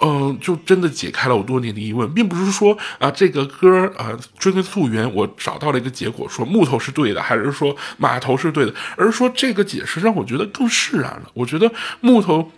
[0.01, 11.23] 嗯，就真的解开了我多年的疑问，并不是说啊这个歌啊追根溯源，我找到了一个结果，说木头是对的，还是说码头是对的，而是说这个解释让我觉得更释然了。
[11.33, 12.51] 我觉得木头。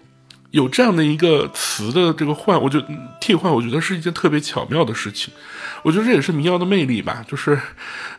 [0.51, 2.87] 有这样的一个词的这个换，我觉得
[3.19, 5.33] 替换，我觉得是一件特别巧妙的事情。
[5.81, 7.25] 我觉得这也是民谣的魅力吧。
[7.27, 7.59] 就是，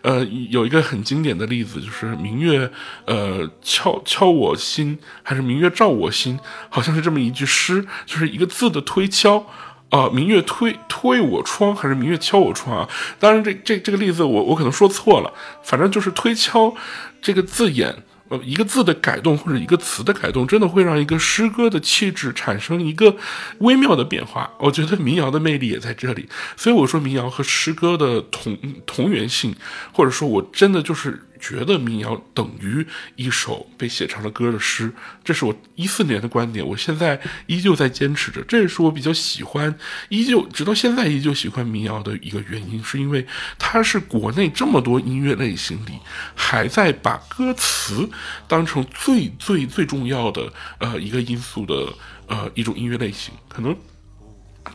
[0.00, 2.68] 呃，有一个很经典的例子，就是“明月，
[3.04, 6.38] 呃，敲敲我心”，还是“明月照我心”，
[6.70, 9.46] 好像是这么一句诗，就是一个字的推敲。
[9.90, 12.88] 啊，“明月推推我窗”，还是“明月敲我窗”啊？
[13.20, 15.30] 当然，这这这个例子我我可能说错了，
[15.62, 16.74] 反正就是推敲
[17.20, 17.94] 这个字眼。
[18.42, 23.16] 一个字的改动或者一个词的改动，真的会让一个诗歌的气质产生一个
[23.58, 24.50] 微妙的变化。
[24.58, 29.54] 我觉得民谣的魅力也在这里，所以我说民谣和诗歌的同同源性，
[29.92, 31.22] 或者说我真的就是。
[31.42, 34.92] 觉得民谣等于一首被写成了歌的诗，
[35.24, 38.40] 这是我一四年的观点，我现在依旧在坚持着。
[38.44, 39.76] 这也是我比较喜欢，
[40.08, 43.26] 依旧直到现在依旧喜欢民谣的一个原因，是因为
[43.58, 45.98] 它是国内这么多音乐类型里，
[46.36, 48.08] 还在把歌词
[48.46, 51.92] 当成最最最重要的呃一个因素的
[52.28, 53.34] 呃一种音乐类型。
[53.48, 53.76] 可能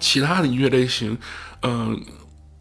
[0.02, 1.18] 其他的音乐类型，
[1.62, 1.98] 嗯。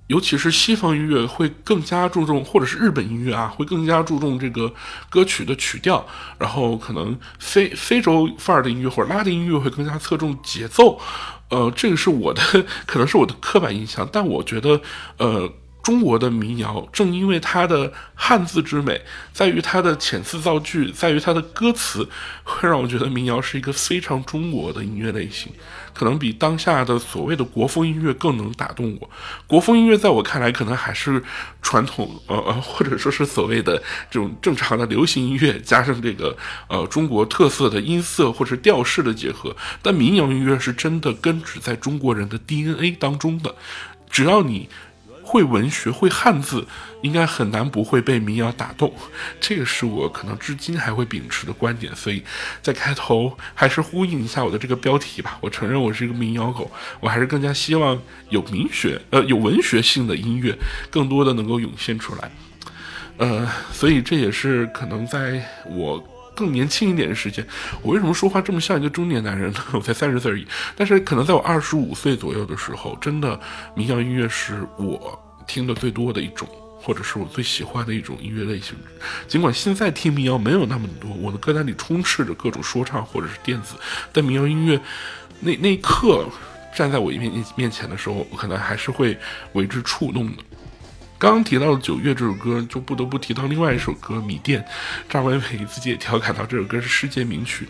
[0.06, 4.72] 尤其是西方音乐会更加注重，或者是日本音乐啊，会更加注重这个
[5.08, 6.06] 歌曲的曲调。
[6.38, 11.00] 然后可能非非洲范儿的音乐或者拉丁音乐会更加侧重节奏。
[11.48, 12.42] 呃，这个是我的，
[12.86, 14.08] 可能是我的刻板印象。
[14.12, 14.80] 但我觉得，
[15.18, 15.52] 呃。
[15.86, 19.00] 中国的民谣正因为它的汉字之美，
[19.32, 22.08] 在于它的遣词造句，在于它的歌词，
[22.42, 25.52] 会让我觉得民谣是一个非常中国的音乐类型，
[25.94, 29.08] 可能比当下的所谓的国风音乐更能打动我。
[29.46, 31.22] 国风音乐在我看来，可能还是
[31.62, 39.54] 传统，呃呃，或者说是所谓的这种正常的流行音乐，加上这个呃中国特色的音色或者调式的结合。
[39.82, 43.54] 但民谣音乐是真的根植在中国人的 DNA 当中的，
[44.10, 44.68] 只要你。
[45.26, 46.64] 会文学会汉字，
[47.02, 48.94] 应该很难不会被民谣打动。
[49.40, 51.94] 这个是我可能至今还会秉持的观点。
[51.96, 52.22] 所以
[52.62, 55.36] 在开头还是呼应一下我的这个标题吧。
[55.40, 60.56] 我承认我是一个民谣狗，我还是更加希望有民学呃有文学性的音乐
[60.90, 62.30] 更多的能够涌现出来。
[63.16, 66.15] 呃，所以这也是可能在我。
[66.36, 67.44] 更年轻一点的时间，
[67.82, 69.58] 我为什么说话这么像一个中年男人呢？
[69.72, 70.46] 我才三十岁而已。
[70.76, 73.40] 但是可能在我二十五岁左右的时候，真的
[73.74, 76.46] 民谣音乐是我听的最多的一种，
[76.78, 78.76] 或者是我最喜欢的一种音乐类型。
[79.26, 83.74] 尽管现在听民谣没有那么多，我的歌单里充斥着各种说唱或者是电子，
[84.12, 84.78] 但民谣音乐
[85.40, 86.28] 那那一刻
[86.76, 89.16] 站在我一面面前的时候，我可能还是会
[89.54, 90.42] 为之触动的。
[91.18, 94.60] 刚提到的《九月》这首歌，就不得不提到另外一首歌《米店》。
[95.08, 97.66] 张伟伟自己也调侃到这首歌是世界名曲，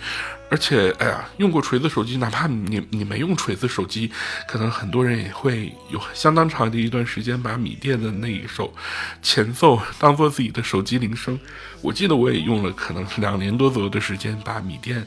[0.51, 4.11] 而且，哎呀，用过锤子手机，哪怕你你没用锤子手机，
[4.49, 8.75] 可能很多人也会有相当长的一段时间把《米店》的那一首
[9.23, 11.39] 前奏当做自己的手机铃声。
[11.83, 15.01] 我记得我也用了可能两年多左右的时间把《米店》。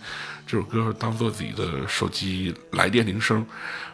[0.50, 3.46] 这首歌当做自己的手机来电铃声。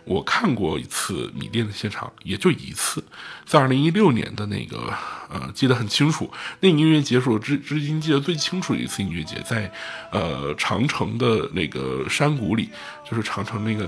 [0.05, 3.03] 我看过一次米店的现场，也就一次，
[3.45, 4.93] 在二零一六年的那个，
[5.29, 6.31] 呃，记得很清楚。
[6.61, 9.69] 那音乐节是我至至今记得最清楚的一次音乐节，在
[10.13, 12.69] 呃长城的那个山谷里，
[13.03, 13.85] 就是长城那个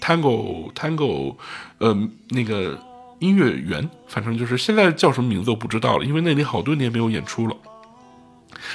[0.00, 1.36] Tango Tango，
[1.76, 1.94] 呃，
[2.30, 2.80] 那个
[3.18, 7.54] 音乐园，反正就是现在叫什么名字我不知道了，因为那里好多年没有演出了。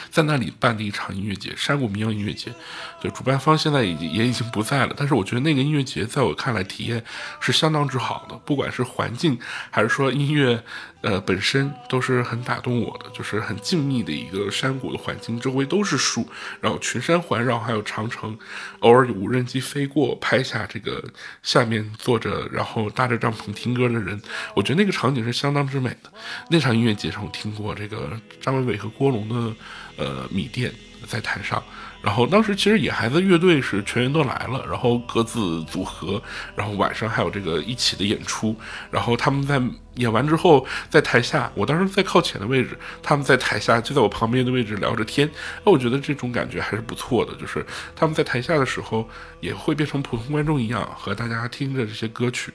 [0.10, 2.54] 在那里办的一场音乐节——山谷民谣音乐节，
[3.01, 4.93] 对，主办方现在已经也已经不在了。
[4.97, 7.04] 但是我觉得那个音乐节在我看来体验
[7.39, 9.38] 是相当之好的，不管是环境
[9.69, 10.63] 还是说音乐。
[11.01, 18.38] 呃，本身都是很打动我的，就是很静谧的一个山谷的环境，周围都是树，然后群山环绕，还有长城，
[18.82, 21.04] 偶尔有无人机飞过，拍下这个
[21.41, 24.21] 下面坐着，然后搭着帐篷听歌的人，
[24.54, 26.12] 我觉得那个场景是相当之美的。
[26.51, 29.56] 那场音乐节上，我听过这个张伟伟和郭龙的
[29.97, 30.73] 呃米店
[31.08, 31.63] 在台上。
[32.01, 36.19] 然后当时其实野孩子乐队是全员都来了，然后各自组合，
[36.56, 38.56] 然后晚上还有这个一起的演出。
[38.89, 39.62] 然后他们在
[39.97, 45.30] 演完之后，在台下，我当时在靠前的位置，他们在台下就在我旁边的位置聊着天。
[45.63, 47.63] 那我觉得这种感觉还是不错的，就是
[47.95, 49.08] 他们在台下的时候
[49.39, 52.51] 也会变成普通观众一样，和大家听着这些歌曲。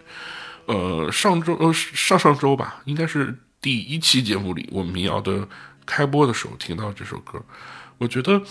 [0.64, 5.46] 呃，上周呃上上周吧，应该是第一期节目里，我们民谣的
[5.86, 7.40] 开播的时候听到这首歌，
[7.98, 8.42] 我觉得。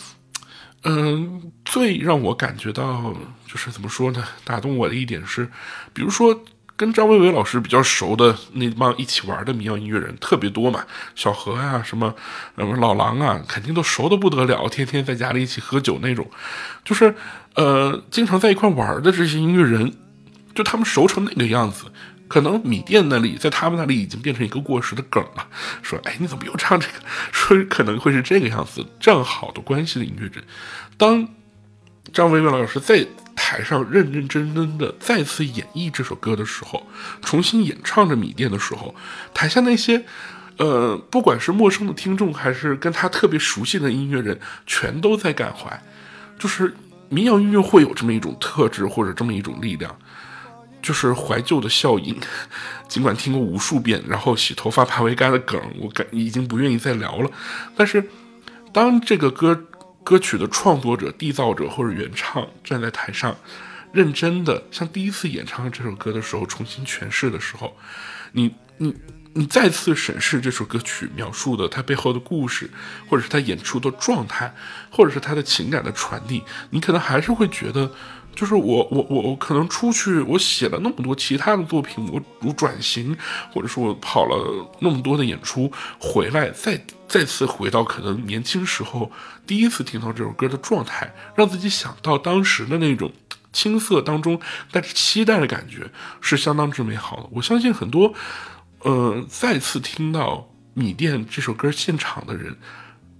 [0.87, 3.11] 嗯，最让我感觉到
[3.47, 5.49] 就是怎么说呢，打动我的一点是，
[5.93, 6.43] 比如说
[6.75, 12.13] 跟张维维老师比较熟的那帮一起玩的民谣音乐人特别多嘛，小何呀，什么
[12.55, 16.29] 老狼啊，肯定都熟的不得了，天天在家里一起喝酒那种，
[16.83, 17.15] 就是
[17.55, 19.91] 呃，经常在一块玩的这些音乐人，
[20.53, 21.85] 就他们熟成那个样子。
[22.35, 25.47] 可能米店那里，在他们那里已经变成一个过时的梗了。
[25.81, 26.93] 说，哎，你怎么又唱这个？
[27.31, 28.85] 说可能会是这个样子。
[28.99, 30.43] 这样好的关系的音乐人，
[30.97, 31.25] 当
[32.11, 36.85] 张伟伟老师在台上认认真真的再次演绎这首歌的时候，
[37.21, 38.93] 重新演唱着米店的时候，
[39.33, 40.03] 台下那些，
[40.57, 45.81] 呃，不管是陌生的听众，还是跟他特别熟悉的音乐人，全都在感怀。
[46.37, 46.75] 就是
[47.07, 49.97] 民谣音乐会有这么一种特质，或者这么一种力量。
[50.85, 52.15] 就是怀旧的效应，
[52.87, 57.31] 尽管听过无数遍，然后洗头发怕为干的梗，我感已经不愿意再聊了。
[57.75, 58.07] 但是，
[58.71, 59.65] 当这个歌
[60.03, 63.35] 歌曲的创作者、缔造者或者原唱站在台上，
[63.91, 67.75] 认真的像第一次演唱这首歌的时候重新诠释的时候，
[68.33, 68.93] 你你
[69.33, 72.69] 你再次审视这首歌曲描述的它背后的故事，
[73.09, 74.53] 或者是他演出的状态，
[74.91, 77.89] 或者是他的情感的传递，你可能还是会觉得。
[78.35, 83.15] 就是我我我我可能出去，我写了那么多其他的作品，我如转型，
[83.51, 89.09] 或者说我跑了那么多的演出，回来再再次回到可能年轻时候
[89.47, 93.11] 第一次听到这首歌的状态，让自己想到当时的那种
[93.53, 94.39] 青涩当中
[94.71, 97.29] 带着期待的感觉，是相当之美好的。
[97.31, 98.13] 我相信很多，
[98.79, 102.57] 呃，再次听到米店这首歌现场的人，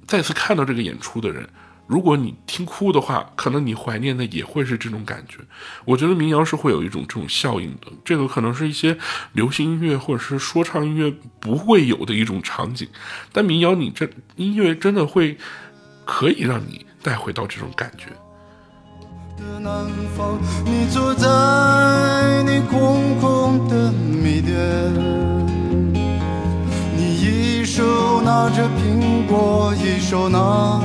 [0.06, 1.48] 再次看到这个演出的人。
[1.88, 5.38] 如果你听哭的话，可能你怀念的也会是这种感觉。
[5.86, 8.98] 我觉得民谣是会有一种这种效应的，这个可能是一些
[9.34, 12.88] 流行音乐或者是说唱音乐不会有的一种场景，
[13.32, 15.38] 但民谣你这音乐真的会
[16.06, 18.08] 可以让你带回到这种感觉。
[19.38, 24.56] 的南方，你坐在你空空的米店。
[26.98, 30.82] 你一手拿着苹果，一手拿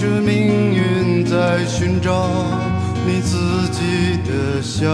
[0.00, 2.30] 着命运，在寻找
[3.04, 3.36] 你自
[3.68, 4.90] 己的香。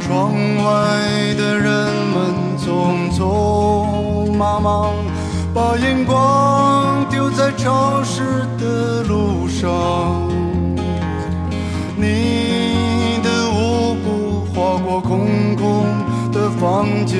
[0.00, 4.94] 窗外的人们匆匆忙忙，
[5.52, 8.22] 把眼光丢在潮湿
[8.56, 10.30] 的路上。
[11.96, 15.86] 你的舞步划过空空
[16.32, 17.18] 的房间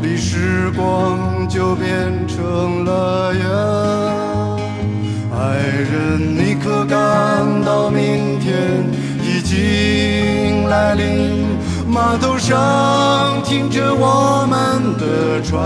[0.00, 0.16] 里。
[0.16, 4.33] 时光就变成了烟。
[5.44, 6.96] 爱人，你可感
[7.66, 8.82] 到明天
[9.22, 11.44] 已经来临？
[11.86, 15.60] 码头上停着我们的船，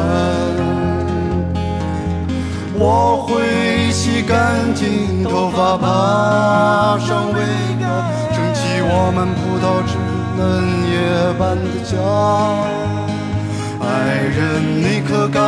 [2.75, 7.39] 我会洗干净头发，爬上桅
[7.81, 7.89] 杆，
[8.35, 9.95] 撑起我们葡萄枝。
[10.37, 10.43] 嫩
[10.91, 10.93] 叶
[11.39, 11.95] 般的家。
[13.81, 13.87] 爱
[14.37, 14.39] 人，
[14.83, 15.39] 你可感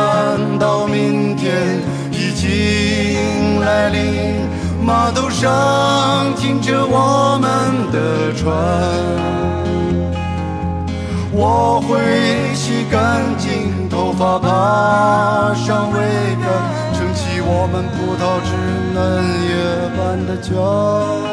[0.57, 1.79] 到明天
[2.41, 2.49] 经
[3.61, 4.49] 来临？
[4.83, 7.47] 码头上停着我们
[7.91, 8.51] 的船。
[11.31, 11.99] 我会
[12.55, 15.95] 洗干净头发，爬上桅
[16.41, 16.49] 杆，
[16.93, 18.49] 撑起我们葡萄枝
[18.95, 18.97] 嫩
[19.47, 19.51] 叶
[19.95, 21.30] 般的家。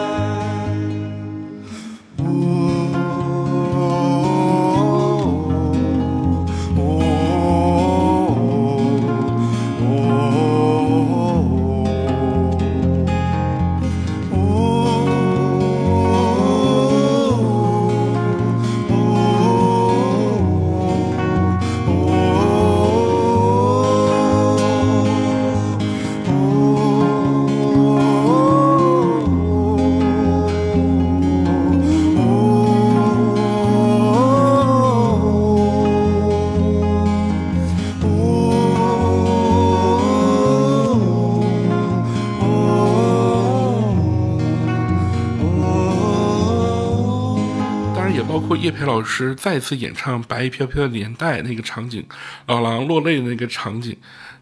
[48.99, 52.05] 老师再次演唱《白衣飘飘的年代》那个场景，
[52.47, 53.97] 老狼落泪的那个场景，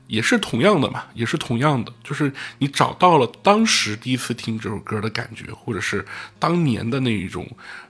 [0.07, 6.05] 也是同样的嘛，也是同样的，就是你找到了当时第一次听这首歌的感觉，或者是
[6.39, 7.47] 当年的那一种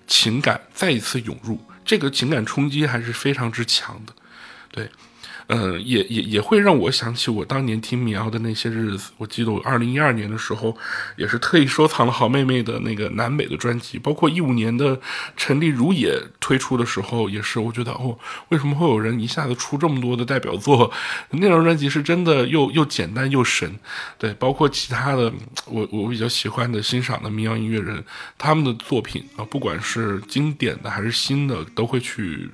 [0.08, 4.12] 情感再一次涌入，这个情感冲击还是非常之强的，
[4.72, 4.90] 对。
[5.48, 9.12] 嗯，也也也会让我想起我当年听民谣的那些日子。
[9.16, 10.76] 我记得我二零一二年的时候，
[11.16, 15.00] 也是特意收藏了好妹妹的那个南北的专辑，包括一五年的
[15.36, 18.18] 陈丽如也推出的时候，也是我觉得哦，
[18.48, 20.90] 为什么会有人一下子出这么多的代表作？
[21.30, 23.72] 那张专辑是真的又又简单又神。
[24.18, 25.32] 对，包括其他的
[25.66, 28.02] 我我比较喜欢的欣赏的民谣音乐人，
[28.36, 32.50] 他们的作品啊，不管是经典的还是新的，都会去。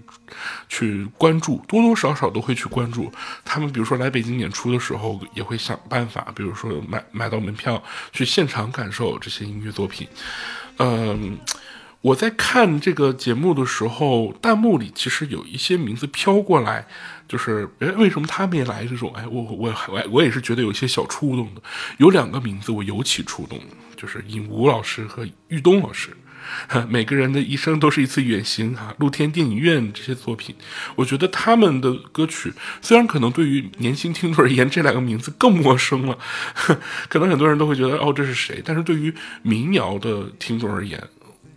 [0.68, 3.11] 去关注，多多少少都会去关注
[3.45, 3.70] 他们。
[3.72, 10.07] 比如说来北京演出的时候，也会想办法，比如说买买到门票去现场感受这些音乐作品。
[10.78, 11.39] 嗯，
[12.01, 16.87] 我在看这个节目的时候，弹幕里其实有一些名字飘过来，
[17.28, 18.85] 就是哎，为什么他没来？
[18.87, 21.62] 这种哎，我我我我也是觉得有一些小触动的。
[21.99, 23.61] 有两个名字我尤其触动，
[23.97, 26.16] 就是尹吴老师和玉东老师。
[26.88, 30.55] 每个人的一生都是一次远行哈，露天电影院这些作品，
[30.96, 36.18] 我觉得他们的歌曲虽然可能对于年轻听众而言，这两个名字更陌生了，
[37.09, 38.62] 可能很多人都会觉得哦这是谁？
[38.64, 41.03] 但是对于民谣的听众而言，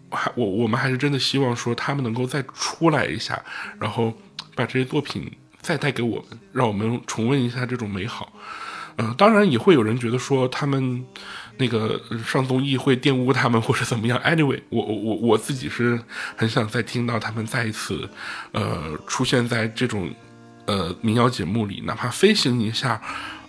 [0.09, 3.41] 还我我们还是真的希望说他们能够再出来一下，
[3.79, 4.17] 然后
[4.55, 5.31] 把这些作品
[5.61, 8.31] 再带给我们，让我们重温一下这种美好。
[8.97, 11.05] 嗯，当然也会有人觉得说他们。
[11.57, 15.97] 那个上综艺会玷污他们或者怎么样？Anyway，我我我我自己是
[16.35, 18.09] 很想再听到他们再一次，
[18.51, 20.13] 呃，出现在这种
[20.65, 23.01] 呃民谣节目里，哪怕飞行一下，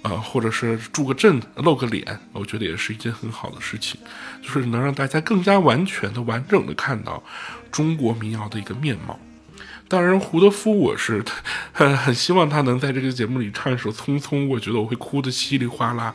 [0.02, 4.00] 呃，或者是助个阵、露个脸，我觉得也是一件很好的事情，
[4.40, 7.20] 就是能让大家更加完全的、完整的看到
[7.72, 9.18] 中国民谣的一个面貌。
[9.88, 11.24] 当然，胡德夫，我是
[11.72, 16.12] 很很希望他能在这个节目里唱一首《匆匆》，我觉得我会哭得稀里哗啦。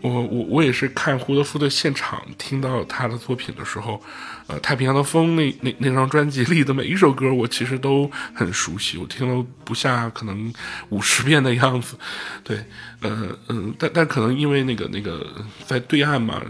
[0.00, 4.00] 我我我也是看胡德夫的现场，听到他的作品的时候，
[4.46, 10.52] 呃，《太平洋的风》那那那张专辑里的每一首歌，我其实都很熟悉，我听了不下可能
[10.90, 11.96] 五十遍的样子，
[12.44, 12.64] 对。
[13.00, 15.24] 嗯嗯，但但可能因为那个那个
[15.64, 16.42] 在对岸嘛，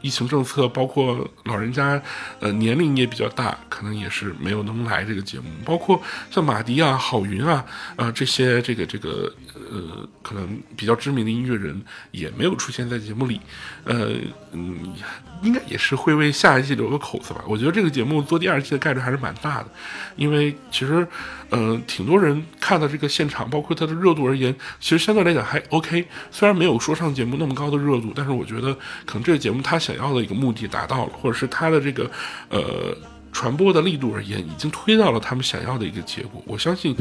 [0.00, 2.00] 疫情政策，包括老人家，
[2.38, 5.46] 呃，年龄也比较大，可能也是没有能来这个节目。
[5.64, 7.64] 包括像马迪啊、郝云啊，
[7.96, 9.34] 啊这些这个这个
[9.70, 13.40] 呃，可能比较知名的音乐人也没有出现在节目里。
[13.84, 14.14] 呃
[14.52, 14.94] 嗯，
[15.42, 17.42] 应该也是会为下一季留个口子吧。
[17.46, 19.68] 我觉得这个节目做第二季的概率还是蛮大的，
[20.16, 21.06] 因为其实。
[21.50, 26.06] 嗯，挺多人看到这个现场，包括它的热度而言，其实相对来讲还 OK。
[26.30, 28.74] 虽然没有说唱节目那么高的热度，但是我觉得
[29.06, 32.10] 可能这个节目他想要的一个目的达到了，或者是他的这个
[32.50, 32.94] 呃
[33.38, 36.42] 传播的力度而言，已经推到了他们想要的一个结果。
[36.44, 36.92] 我相信，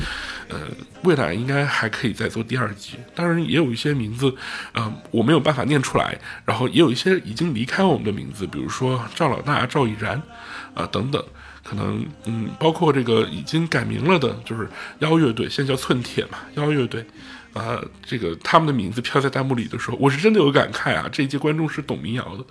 [0.50, 0.68] 呃，
[1.02, 2.94] 未来应该还可以再做第二季。
[3.16, 4.32] 当然，也有一些名字，
[4.74, 6.16] 呃，我没有办法念出来，
[6.46, 10.22] 然后也有一些已经离开我们的名字，比如说赵老大、赵以然，
[10.76, 11.24] 啊等等。
[11.68, 17.05] 可能嗯，包括这个已经改名了的，就是妖乐队，现在叫寸铁嘛，妖乐队，
[17.51, 21.09] 啊，这个他们的名字飘在弹幕里的时候，我是真的有感慨啊！
[21.11, 22.45] 这一届观众是懂民谣的，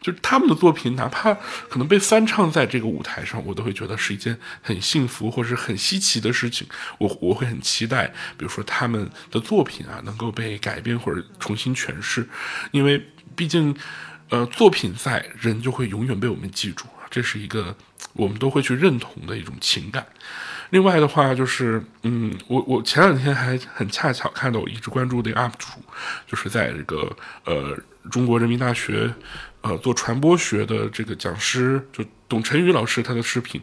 [0.00, 1.34] 就是他们的作品，哪怕
[1.68, 6.64] 可能被翻唱在这个舞台上，我都会觉得是一件很幸福或者是很稀奇的事情。
[6.98, 8.06] 我我会很期待，
[8.38, 12.24] 比如说他们的作品啊，能够被改编或者重新诠释，
[12.70, 13.04] 因为
[13.34, 13.74] 毕竟，
[14.28, 16.86] 呃，作品在，人就会永远被我们记住。
[17.10, 17.74] 这是一个
[18.12, 20.06] 我们都会去认同的一种情感。
[20.70, 25.66] 另外的话就是，嗯，我我前两天还很恰巧看到我一直关注的 UP 主，
[26.28, 27.76] 就是在这个呃
[28.08, 29.12] 中国人民大学
[29.62, 33.60] 呃做传播学的这个讲师，就董晨宇老师他的视频，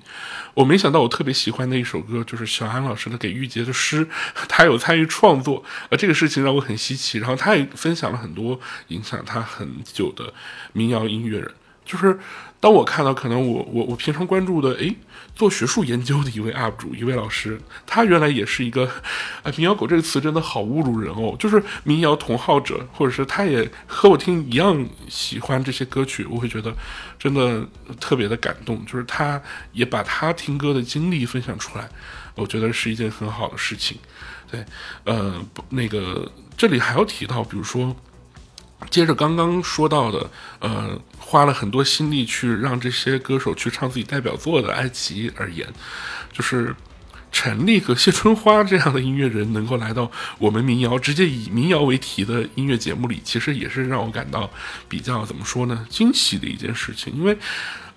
[0.54, 4.06] 我没想到我特别喜欢的一首歌就是小安老师的《给玉洁的诗》，
[4.50, 7.20] 他有参与创作，呃，这个事情让我很稀奇。
[7.20, 10.34] 然后他也分享了很多影响他很久的
[10.74, 11.54] 民谣音乐人，
[11.88, 12.20] 就是
[12.60, 14.96] 当我看到可能我我我平常关注的诶。
[15.38, 18.90] 做学术研究的一位 UP 主，一位老师，他原来也是一个，
[19.44, 26.74] 呃，民谣狗这个词真的好侮辱人哦，就是民谣同好者，或者是他也和我听一样喜欢这些歌曲，我会觉得
[27.20, 27.64] 真的
[28.00, 29.40] 特别的感动，就是他
[29.74, 31.88] 也把他听歌的经历分享出来，
[32.34, 33.96] 我觉得是一件很好的事情。
[34.50, 34.66] 对，
[35.04, 37.96] 呃，那个这里还要提到，比如说。
[38.90, 45.68] 接着刚刚说到的，呃，花了很多心力去让这些歌手去唱自己代表作的爱奇艺而言，
[46.32, 46.76] 就是
[47.32, 54.50] 陈粒和谢春花这样的音乐人能够来到我们民谣直接以民谣为题的音乐节目里，其实也是让我感到
[54.88, 57.38] 比较怎么说呢，惊喜的一件事情，因为。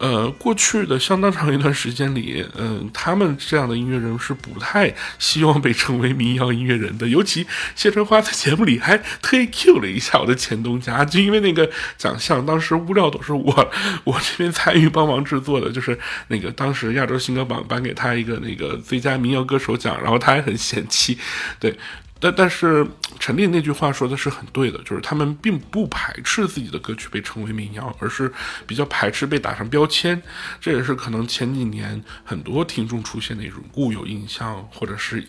[0.01, 7.07] 呃，过去的相当长一段时间里，嗯，他们这样的音乐人是不太希望被称为民谣音乐人的。
[7.07, 7.47] 尤其
[7.77, 13.71] 谢春花在节目里还特意 Q 了一下我的前东家，就因为那个奖项，当时物料都是我
[14.05, 15.99] 我这边参与帮忙制作的，就是
[16.29, 21.19] 那个当时亚洲新歌榜颁给他一个那个最佳民谣歌手奖，然后他还很嫌弃，
[21.59, 21.77] 对。
[22.21, 22.87] 但但是
[23.19, 28.31] 陈立那句话说的是很对的，就是他们并不排斥自己的歌曲被称为民谣，而是
[28.67, 30.23] 比较排斥被打上标签。
[30.61, 35.27] 这也是可能前几年很多听众出现的一种固有印象，或者是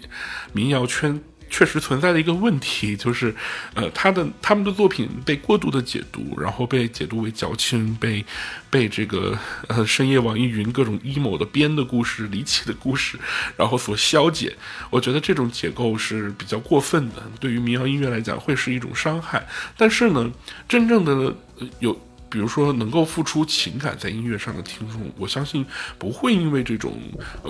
[0.54, 1.20] 民谣圈。
[1.52, 3.36] 确实存在的一个问题就是，
[3.76, 8.26] 呃，他的他们的作品被过度的解读，然后被解读为矫情，被
[8.70, 9.38] 被这个
[9.68, 13.20] 呃深夜网易云各种阴谋的编的故事、离奇的故事，
[13.58, 14.56] 然后所消解。
[14.90, 19.46] 我觉得这种结构是比较过分的，对于民谣音乐来讲会是一种伤害。
[19.76, 20.32] 但是呢，
[20.68, 21.36] 真正的
[21.80, 22.00] 有。
[22.32, 25.66] 比如说，能够付出情感在音乐上的听众，我相信
[26.00, 26.98] 不会因为这种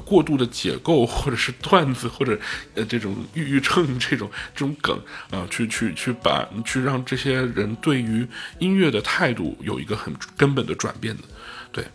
[0.04, 2.38] 过度的解构，或者是段子，或者
[2.74, 8.28] 呃这种抑郁症这种这种梗啊，去去去把去让这些人对于
[8.58, 11.24] 音乐的态度有一个很根本的转变的。
[11.72, 11.86] 对，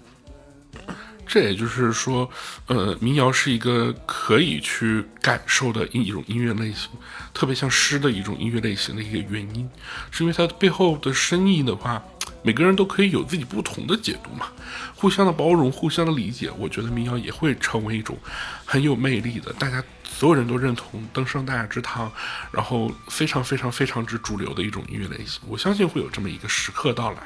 [1.27, 2.31] 这也就是说，
[2.69, 6.89] 呃，民谣是一个可以去感受的一种音乐类型，
[7.35, 9.69] 特别像诗的一种音乐类型的一个原因，
[10.13, 12.01] 是因为它背后的深意的话。
[12.47, 14.47] 每个人都可以有自己不同的解读嘛，
[14.95, 18.17] 互相的包容，互相的理解，我觉得民谣也会成为一种
[18.65, 22.09] 很有魅力的，大家所有人都认同，登上大雅之堂，
[22.53, 25.41] 然后非常非常非常之主流的一种音乐类型。
[25.49, 27.19] 我相信会有这么一个时刻到来。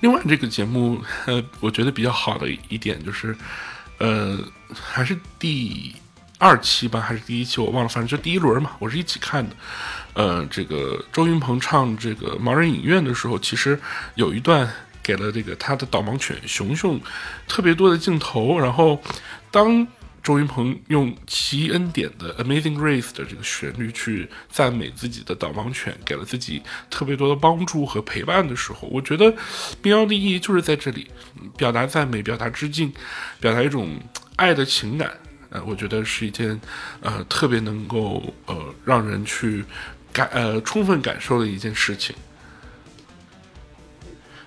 [0.00, 3.36] 另外，这个节目，呃，我觉得比较好的一点就是，
[3.98, 4.36] 呃，
[4.74, 5.94] 还是第。
[6.42, 9.54] 二期吧，还是第一期，我忘了，反正就第一轮嘛，我是一起看的。
[10.14, 13.78] 呃，这个周云鹏唱这个盲人影院的时候，其实
[14.16, 14.68] 有一段
[15.04, 17.00] 给了这个他的导盲犬熊熊
[17.46, 19.00] 特别多的镜头，然后
[19.52, 19.86] 当
[20.20, 29.32] 周云鹏用奇恩典的 Amazing Grace 的这个旋律去赞美自己的导盲犬，给了自己特别多的帮助和陪伴的时候，我觉得
[29.80, 31.08] 民谣的意义就是在这里，
[31.56, 32.92] 表达赞美，表达致敬，
[33.38, 33.96] 表达一种
[34.34, 35.12] 爱的情感。
[35.52, 36.58] 呃，我觉得是一件，
[37.00, 39.62] 呃，特别能够呃让人去
[40.12, 42.16] 感呃充分感受的一件事情。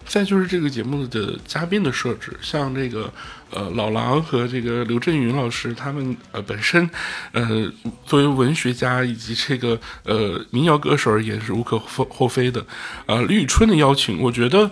[0.08, 3.12] 再就是这个节目的嘉宾的设置，像这个
[3.52, 6.90] 呃老狼和这个刘震云老师，他们呃本身
[7.32, 7.72] 呃
[8.06, 12.66] 作为文学家以及这个呃民谣歌手而言是无可厚非的。
[13.06, 14.70] 呃，李宇春的邀请，我觉得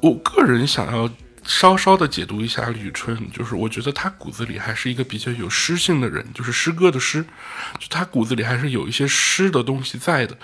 [0.00, 1.08] 我个人想要。
[1.44, 7.22] 稍稍的解读一下李宇春，就是我觉得他骨子里还是一个比较有诗性的人，就是诗歌的诗，
[7.78, 10.36] 就他骨子里还是有一些诗的东西在的。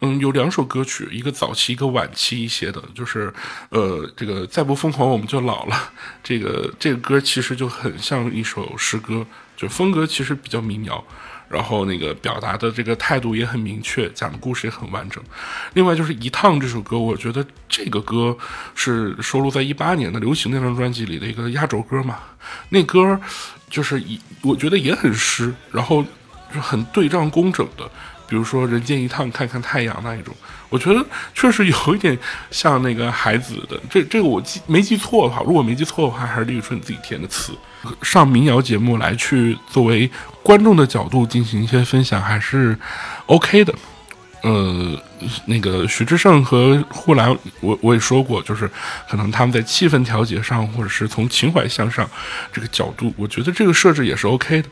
[0.00, 3.32] 嗯，有两首歌曲，一个早期，一个晚期一些的，就是
[3.70, 5.92] 呃，这个再不疯狂我们就老了。
[6.22, 9.26] 这个这个歌其实就很像一首诗歌，
[9.56, 11.04] 就风格其实比较民谣。
[11.48, 15.22] 然后那个表达的这个态度也很明确，讲的故事也很完整。
[15.74, 18.36] 另外就是《一趟》这首歌，我觉得这个歌
[18.74, 22.18] 是收录在一八年的《流行》那张专辑里的一个压轴歌嘛。
[22.70, 23.20] 那歌
[23.70, 26.04] 就是一，我觉得也很诗，然后
[26.54, 27.88] 就很对仗工整的。
[28.28, 30.34] 比如说“人间一趟，看看太阳”那一种，
[30.68, 32.18] 我觉得确实有一点
[32.50, 33.80] 像那个孩子的。
[33.88, 37.52] 这这个我记没记错的话，如果没记错的话，还是李宇春自己填的词。
[38.02, 40.10] 上民谣节目来去作为
[40.42, 42.78] 观众的角度进行一些分享还是
[43.26, 43.74] OK 的，
[44.42, 45.00] 呃，
[45.46, 48.70] 那个徐志胜和呼兰，我我也说过，就是
[49.08, 52.08] 可能他们在气氛调节上，或者是从情怀向上
[52.52, 54.68] 这个角度，我觉得这个设置也是 OK 的。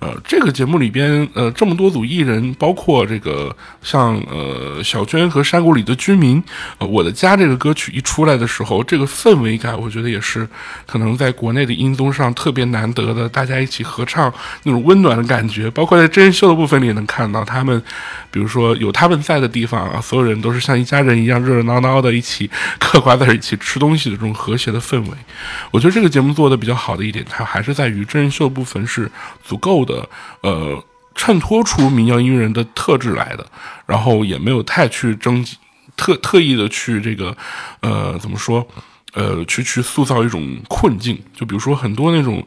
[0.00, 6.40] 呃，这个节目里边，呃，这么多组艺人，包括这个像呃小娟和山谷里的居民，
[6.78, 10.48] 呃，我的家这个歌曲一出来的时候，这个氛围感，我觉得也是
[10.86, 14.32] 可能在国内的音综上特别难得的，大家一起合唱
[14.62, 15.68] 那种温暖的感觉。
[15.72, 17.82] 包括在真人秀的部分里，也能看到他们，
[18.30, 25.10] 比如说有他们在的地方啊，所有人都是像一家人一样热热闹闹的一起 嗑瓜子、一起吃东西的这种和谐的氛围。
[25.72, 29.10] 我觉得这个节目做的比较好的一点，它还是在于真人秀部分是
[29.42, 29.87] 足够。
[29.88, 30.08] 的
[30.42, 30.84] 呃，
[31.14, 33.44] 衬托出民谣音乐人的特质来的，
[33.86, 35.44] 然后也没有太去争，
[35.96, 37.36] 特特意的去这个
[37.80, 38.64] 呃怎么说
[39.14, 42.46] 呃去去塑造一种困境，就比如说很多那种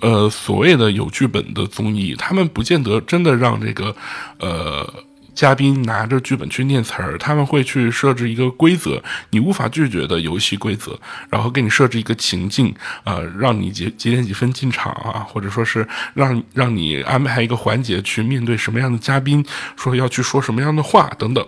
[0.00, 3.94] 呃所谓的有剧本的综艺，他们不见得真的让这个
[4.40, 4.92] 呃。
[5.38, 10.98] 嘉宾拿着剧本去念词儿，他们会去设置一个规则，你无法拒绝的游戏规则，
[11.30, 12.74] 然后给你设置一个情境，
[13.04, 21.46] 呃，让你几几点几分进场啊，或者说是让让你安排一个环节去面对什么样的嘉宾，说要去说什么样的话等等。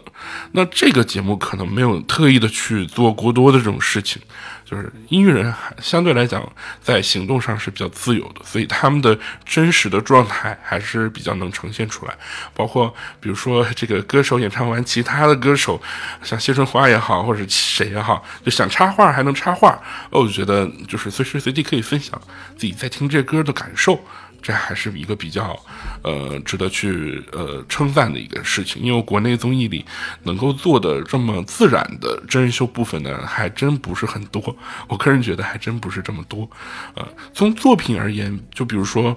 [0.52, 4.22] 那这个节目可能没有特意的去做过多的这种事情。
[4.70, 6.40] 就是音乐人还相对来讲
[6.80, 12.14] 在行动上是比较自由的，所以他们的真实的状态还是比较能呈现出来。
[12.54, 15.82] 包括比如说这个歌手演唱完，其他的歌手
[16.22, 19.72] 像谢春花也好，或者谁也好，就想插画还能插画。
[20.10, 22.20] 哦，我觉得就是随时随地可以分享
[22.56, 24.00] 自己在听这歌的感受。
[24.42, 25.58] 这还是一个比较，
[26.02, 29.84] 呃，值得去呃称赞的一个事情，因为国内综艺里
[30.22, 34.56] 能够做的这么自然的真人秀部分呢，还真不是很多。
[34.88, 36.48] 我个人觉得还真不是这么多。
[36.94, 39.16] 呃，从作品而言，就比如说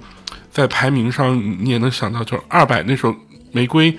[0.51, 3.11] 在排名上，你也能想到，就是二百那首
[3.51, 3.91] 《玫瑰》，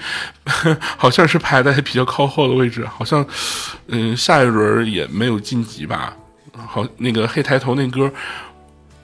[0.97, 3.27] 好像是排在比较靠后的位置，好像
[3.89, 6.14] 嗯下一轮也没有晋级吧。
[6.53, 8.12] 好，那个黑抬头那歌。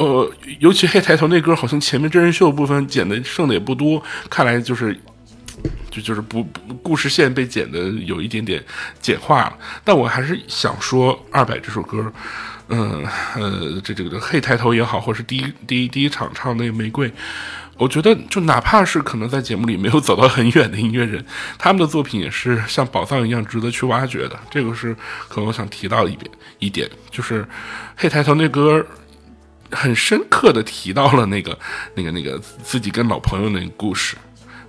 [0.00, 4.98] 呃，尤其黑抬头那歌，好像前面真人秀部分剪的剩的也不多，看来就是，
[5.90, 6.42] 就就是不
[6.82, 8.64] 故事线被剪的有一点点
[8.98, 9.52] 简化了。
[9.84, 12.10] 但我还是想说，二百这首歌，
[12.68, 17.12] 嗯呃，这这个黑抬头也好，或是第一第一第一场唱那个玫瑰，
[17.76, 21.22] 我觉得就哪怕是可能在节目里没有走到很远的音乐人，
[21.58, 24.40] 他们的作品也是像宝藏一样值得去挖掘的。
[24.50, 24.96] 这个是
[25.28, 27.46] 可能我想提到一点一点，就是
[27.96, 28.82] 黑抬头那歌。
[29.70, 31.58] 很深刻的提到了那个、
[31.94, 34.16] 那个、那个自己跟老朋友那个故事，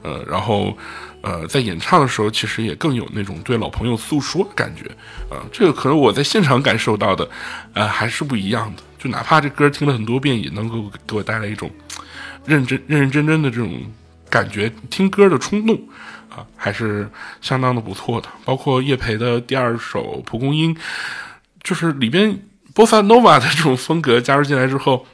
[0.04, 0.78] 呃，然后，
[1.22, 4.86] 呃，在演唱的时候，其实也更有那种对老朋友诉说的感觉，
[5.30, 7.30] 啊，这个可能我在现场感受到的，
[7.74, 8.84] 呃，还是不一样的。
[8.98, 11.70] 就哪怕这歌听了很多遍，也能够给我带来一种
[12.46, 13.82] 认真、认认真真的这种
[14.30, 15.76] 感觉，听歌的冲动，
[16.30, 17.10] 啊，还是
[17.42, 18.28] 相当的不错的。
[18.46, 20.76] 包括叶培的第二首《蒲公英》，
[21.64, 22.40] 就是里边。
[22.74, 25.06] 波萨诺瓦的这种风格加入进来之后，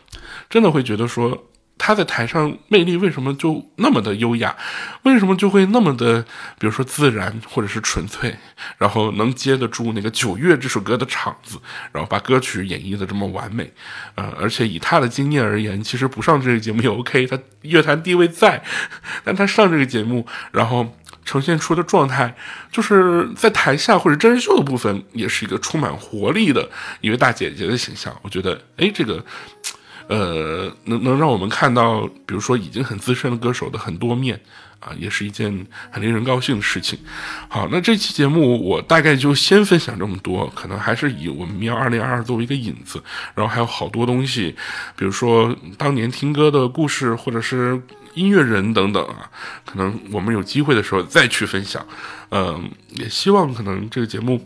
[0.50, 1.46] 真的会觉得说
[1.78, 4.56] 他在台上魅力为什么就那么的优雅？
[5.04, 6.24] 为什么就会那么的，
[6.60, 8.36] 比如说自然或者是纯粹，
[8.78, 11.60] 然后能接得住那个九月这首歌的场子，
[11.92, 13.72] 然后把歌曲演绎的这么完美？
[14.16, 18.64] 呃，而且以他的经验而言，其实不上这个节目也 OK，他乐坛地位在，
[19.24, 20.96] 但 他上这个节目，然后。
[21.28, 22.34] 呈现出的状态，
[22.72, 26.68] 就是在台下或者真人秀的部分，也是一个充满活力的
[27.02, 28.16] 一位大姐姐的形象。
[28.22, 29.24] 我觉得，哎，这个，
[30.08, 34.40] 呃，能能让我们看到，比如说已经很资深的歌手的很多面
[34.80, 36.98] 啊，也是一件很令人高兴的事情。
[37.50, 43.04] 好，那这期节目我大概就先分享这么多，可能还是以我们喵二零二二作为一个引子，
[43.36, 44.56] 然后还有好多东西，
[44.96, 47.82] 比如说当年听歌的故事，或者是。
[48.18, 49.30] 音乐人等等啊，
[49.64, 51.86] 可能我们有机会的时候再去分享。
[52.32, 54.42] 嗯，也希望可能这个节目，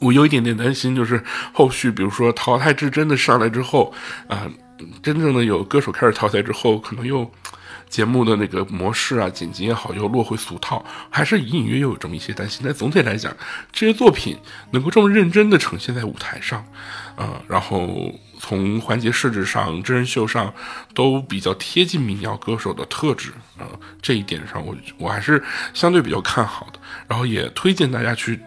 [0.00, 1.22] 我有一点点担心，就是
[1.52, 3.94] 后续比如说淘汰制真的上来之后
[4.26, 4.50] 啊，
[5.00, 7.30] 真正的有歌手开始淘汰之后，可能又
[7.88, 12.62] 节目的那个模式啊，剪辑也好，又落回俗套，还是隐隐约约有这么一些担心。
[12.64, 13.34] 但总体来讲，
[13.72, 14.36] 这些作品
[14.72, 16.66] 能够这么认真的呈现在舞台上，
[17.14, 18.12] 啊，然后。
[18.46, 20.52] 从环节设置上、真人秀上
[20.92, 23.64] 都比较贴近民谣歌手的特质啊，
[24.02, 25.42] 这一点上我我还是
[25.72, 26.78] 相对比较看好的。
[27.08, 28.38] 然后也推荐大家去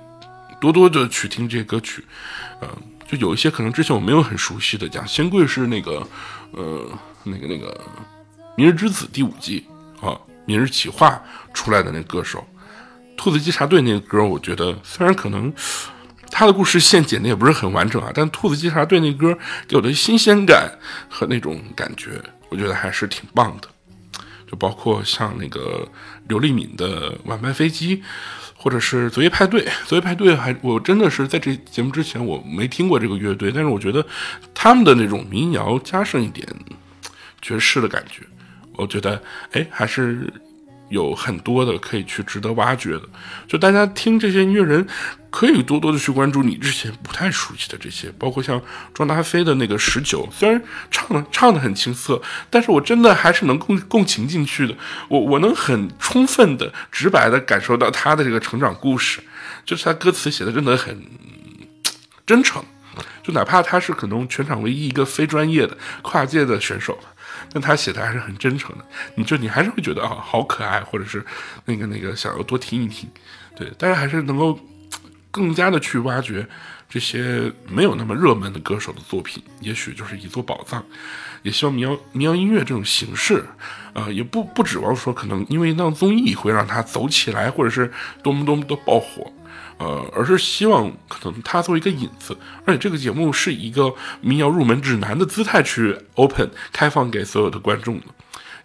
[0.61, 2.05] 多多的去听这些歌曲，
[2.61, 2.67] 呃，
[3.07, 6.07] 就有一些可能之前我没有很熟悉的，讲仙贵是那个
[6.51, 6.87] 呃
[7.23, 7.73] 那个那个
[8.55, 9.65] 《明日之子》第五季
[9.99, 10.09] 啊，
[10.45, 11.19] 《明日企划》
[11.55, 12.47] 出来的那个歌手，
[13.17, 15.51] 兔子稽查队那个歌，我觉得虽然可能。
[16.29, 20.71] 他的故事线剪的也不是很完整啊，但《兔子稽查队》那歌给我的新鲜感
[21.09, 23.67] 和那种感觉，我觉得还是挺棒的。
[24.49, 25.85] 就包括像那个
[26.29, 27.97] 刘丽敏的《晚班飞机》，
[28.55, 34.05] 或者是昨夜派对，昨夜派对还我真的是在这节目之前我没听过这个乐队，但是我觉得
[34.53, 36.47] 他们的那种民谣加上一点
[37.41, 38.23] 爵士的感觉，
[38.77, 39.21] 我觉得
[39.51, 40.31] 哎还是
[40.87, 43.01] 有很多的可以去值得挖掘的。
[43.49, 44.87] 就大家听这些音乐人，
[45.37, 48.59] 可以多多的去关注你之前不太熟悉的这些，包括像
[48.91, 50.59] 庄达菲的那个十九，虽然
[50.89, 52.19] 唱的唱的很青涩，
[52.49, 54.75] 但是我真的还是能共共情进去的。
[55.07, 59.21] 我我能很充分的、直白的感受到他的这个成长故事，
[59.63, 61.05] 就是他歌词写的真的很
[62.25, 62.63] 真诚。
[63.21, 66.97] 就哪怕他是可能全场唯一一个非专业的跨界的选手，
[67.53, 68.83] 但他写的还是很真诚的。
[69.13, 71.23] 你就你还是会觉得啊，好可爱，或者是
[71.65, 73.07] 那个那个想要多听一听。
[73.55, 74.59] 对，但是还是能够
[75.31, 76.47] 更加的去挖掘
[76.89, 80.83] 这些没有那么热门的歌手的作品，也许就是一座宝藏。
[81.43, 83.43] 也希望民谣民谣音乐这种形式，
[83.93, 87.91] 呃，也不不指望说可能因为一档综艺会让它走起来，或者是
[88.23, 89.31] 多么多么的爆火。
[89.79, 98.05] 呃，而是希望可能它作为一个引子，而且这个节目是一个民谣入门指南的姿态去 open 开放给所有的观众的，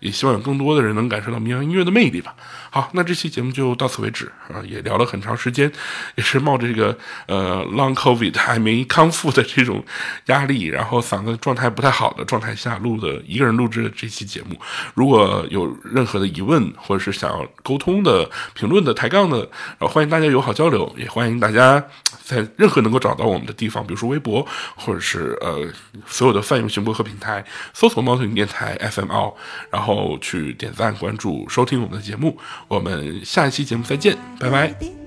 [0.02, 2.34] 也希望有更多的人能感受到民谣音乐的魅力吧。
[2.70, 5.70] 好，那这期节目就到此为止啊，也聊了很长时间，
[6.16, 6.96] 也是冒着这个
[7.26, 9.84] 呃 long covid 还没康复的这种
[10.26, 14.58] 压力，然后嗓子状态不太好的状态下录的一个人录制的这期节目。
[14.94, 19.38] 如果有任何的疑问或者是想要沟通的、评论的、抬杠的，
[19.78, 21.82] 然后欢迎大家友好交流，也欢迎大家
[22.24, 24.44] 在任何能够找到我们的地方，比如说微博
[24.74, 25.70] 或者是呃
[26.06, 27.44] 所有的泛用型播客平台，
[27.74, 29.34] 搜索猫头鹰电台 FML，
[29.70, 32.36] 然后去点赞、关注、收听我们的节目。
[32.68, 35.01] 我们下一期节目再见，拜拜。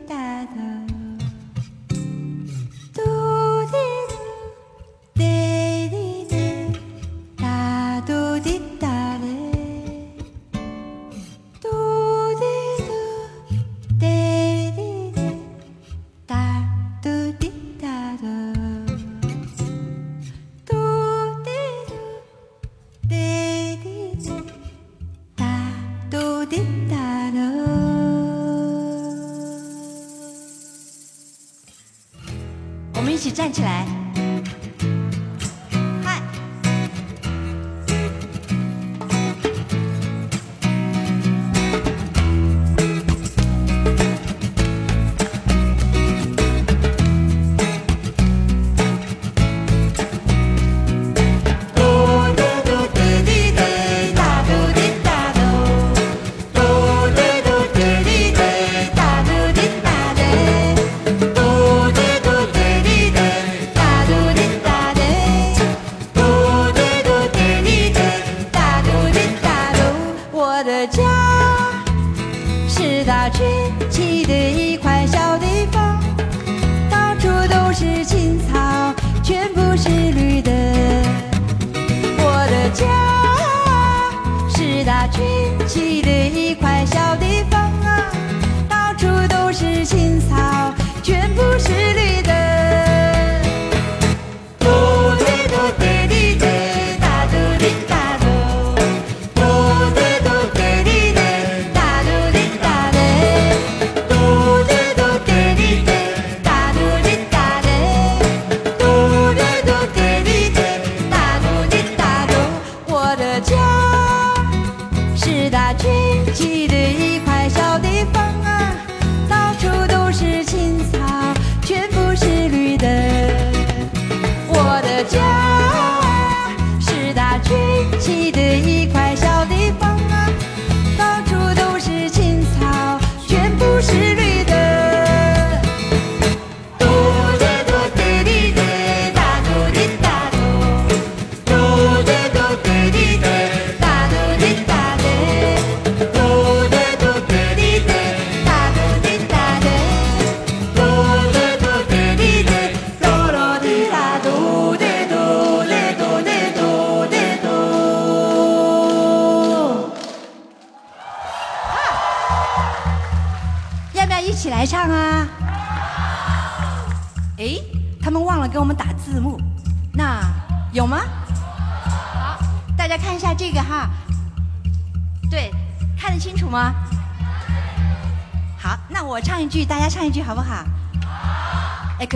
[33.36, 34.04] 站起来。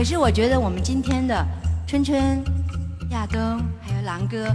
[0.09, 1.45] 是我觉得我们今天的
[1.85, 2.43] 春春、
[3.11, 3.39] 亚东
[3.79, 4.51] 还有狼哥，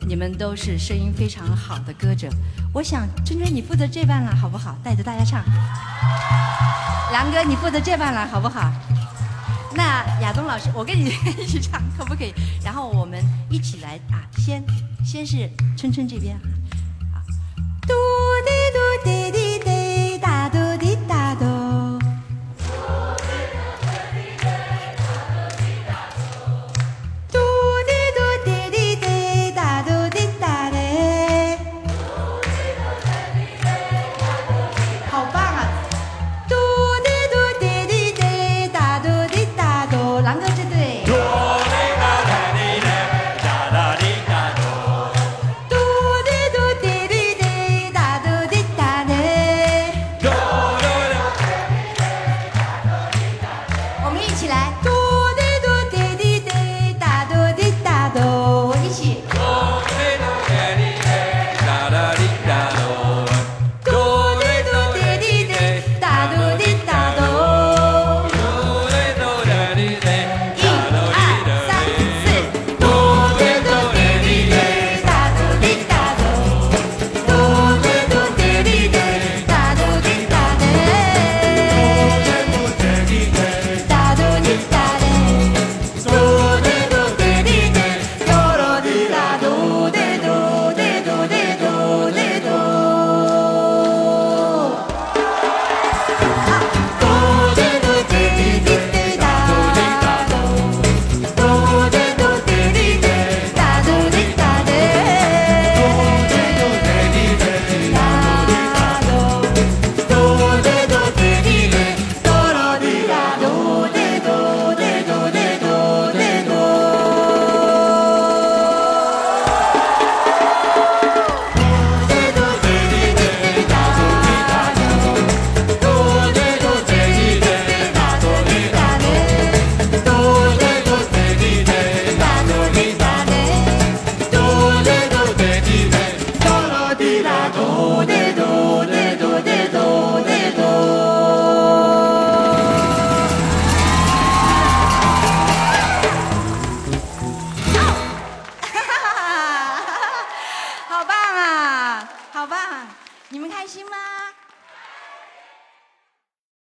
[0.00, 2.28] 你们都是声音非常好的歌者。
[2.74, 4.76] 我想春春你负责这半了，好不好？
[4.82, 5.44] 带着大家唱。
[7.12, 8.72] 狼哥，你负责这半了，好不好？
[9.76, 12.34] 那亚东老师，我跟你一起唱，可不可以？
[12.64, 14.60] 然后我们一起来啊，先
[15.04, 16.36] 先是春春这边，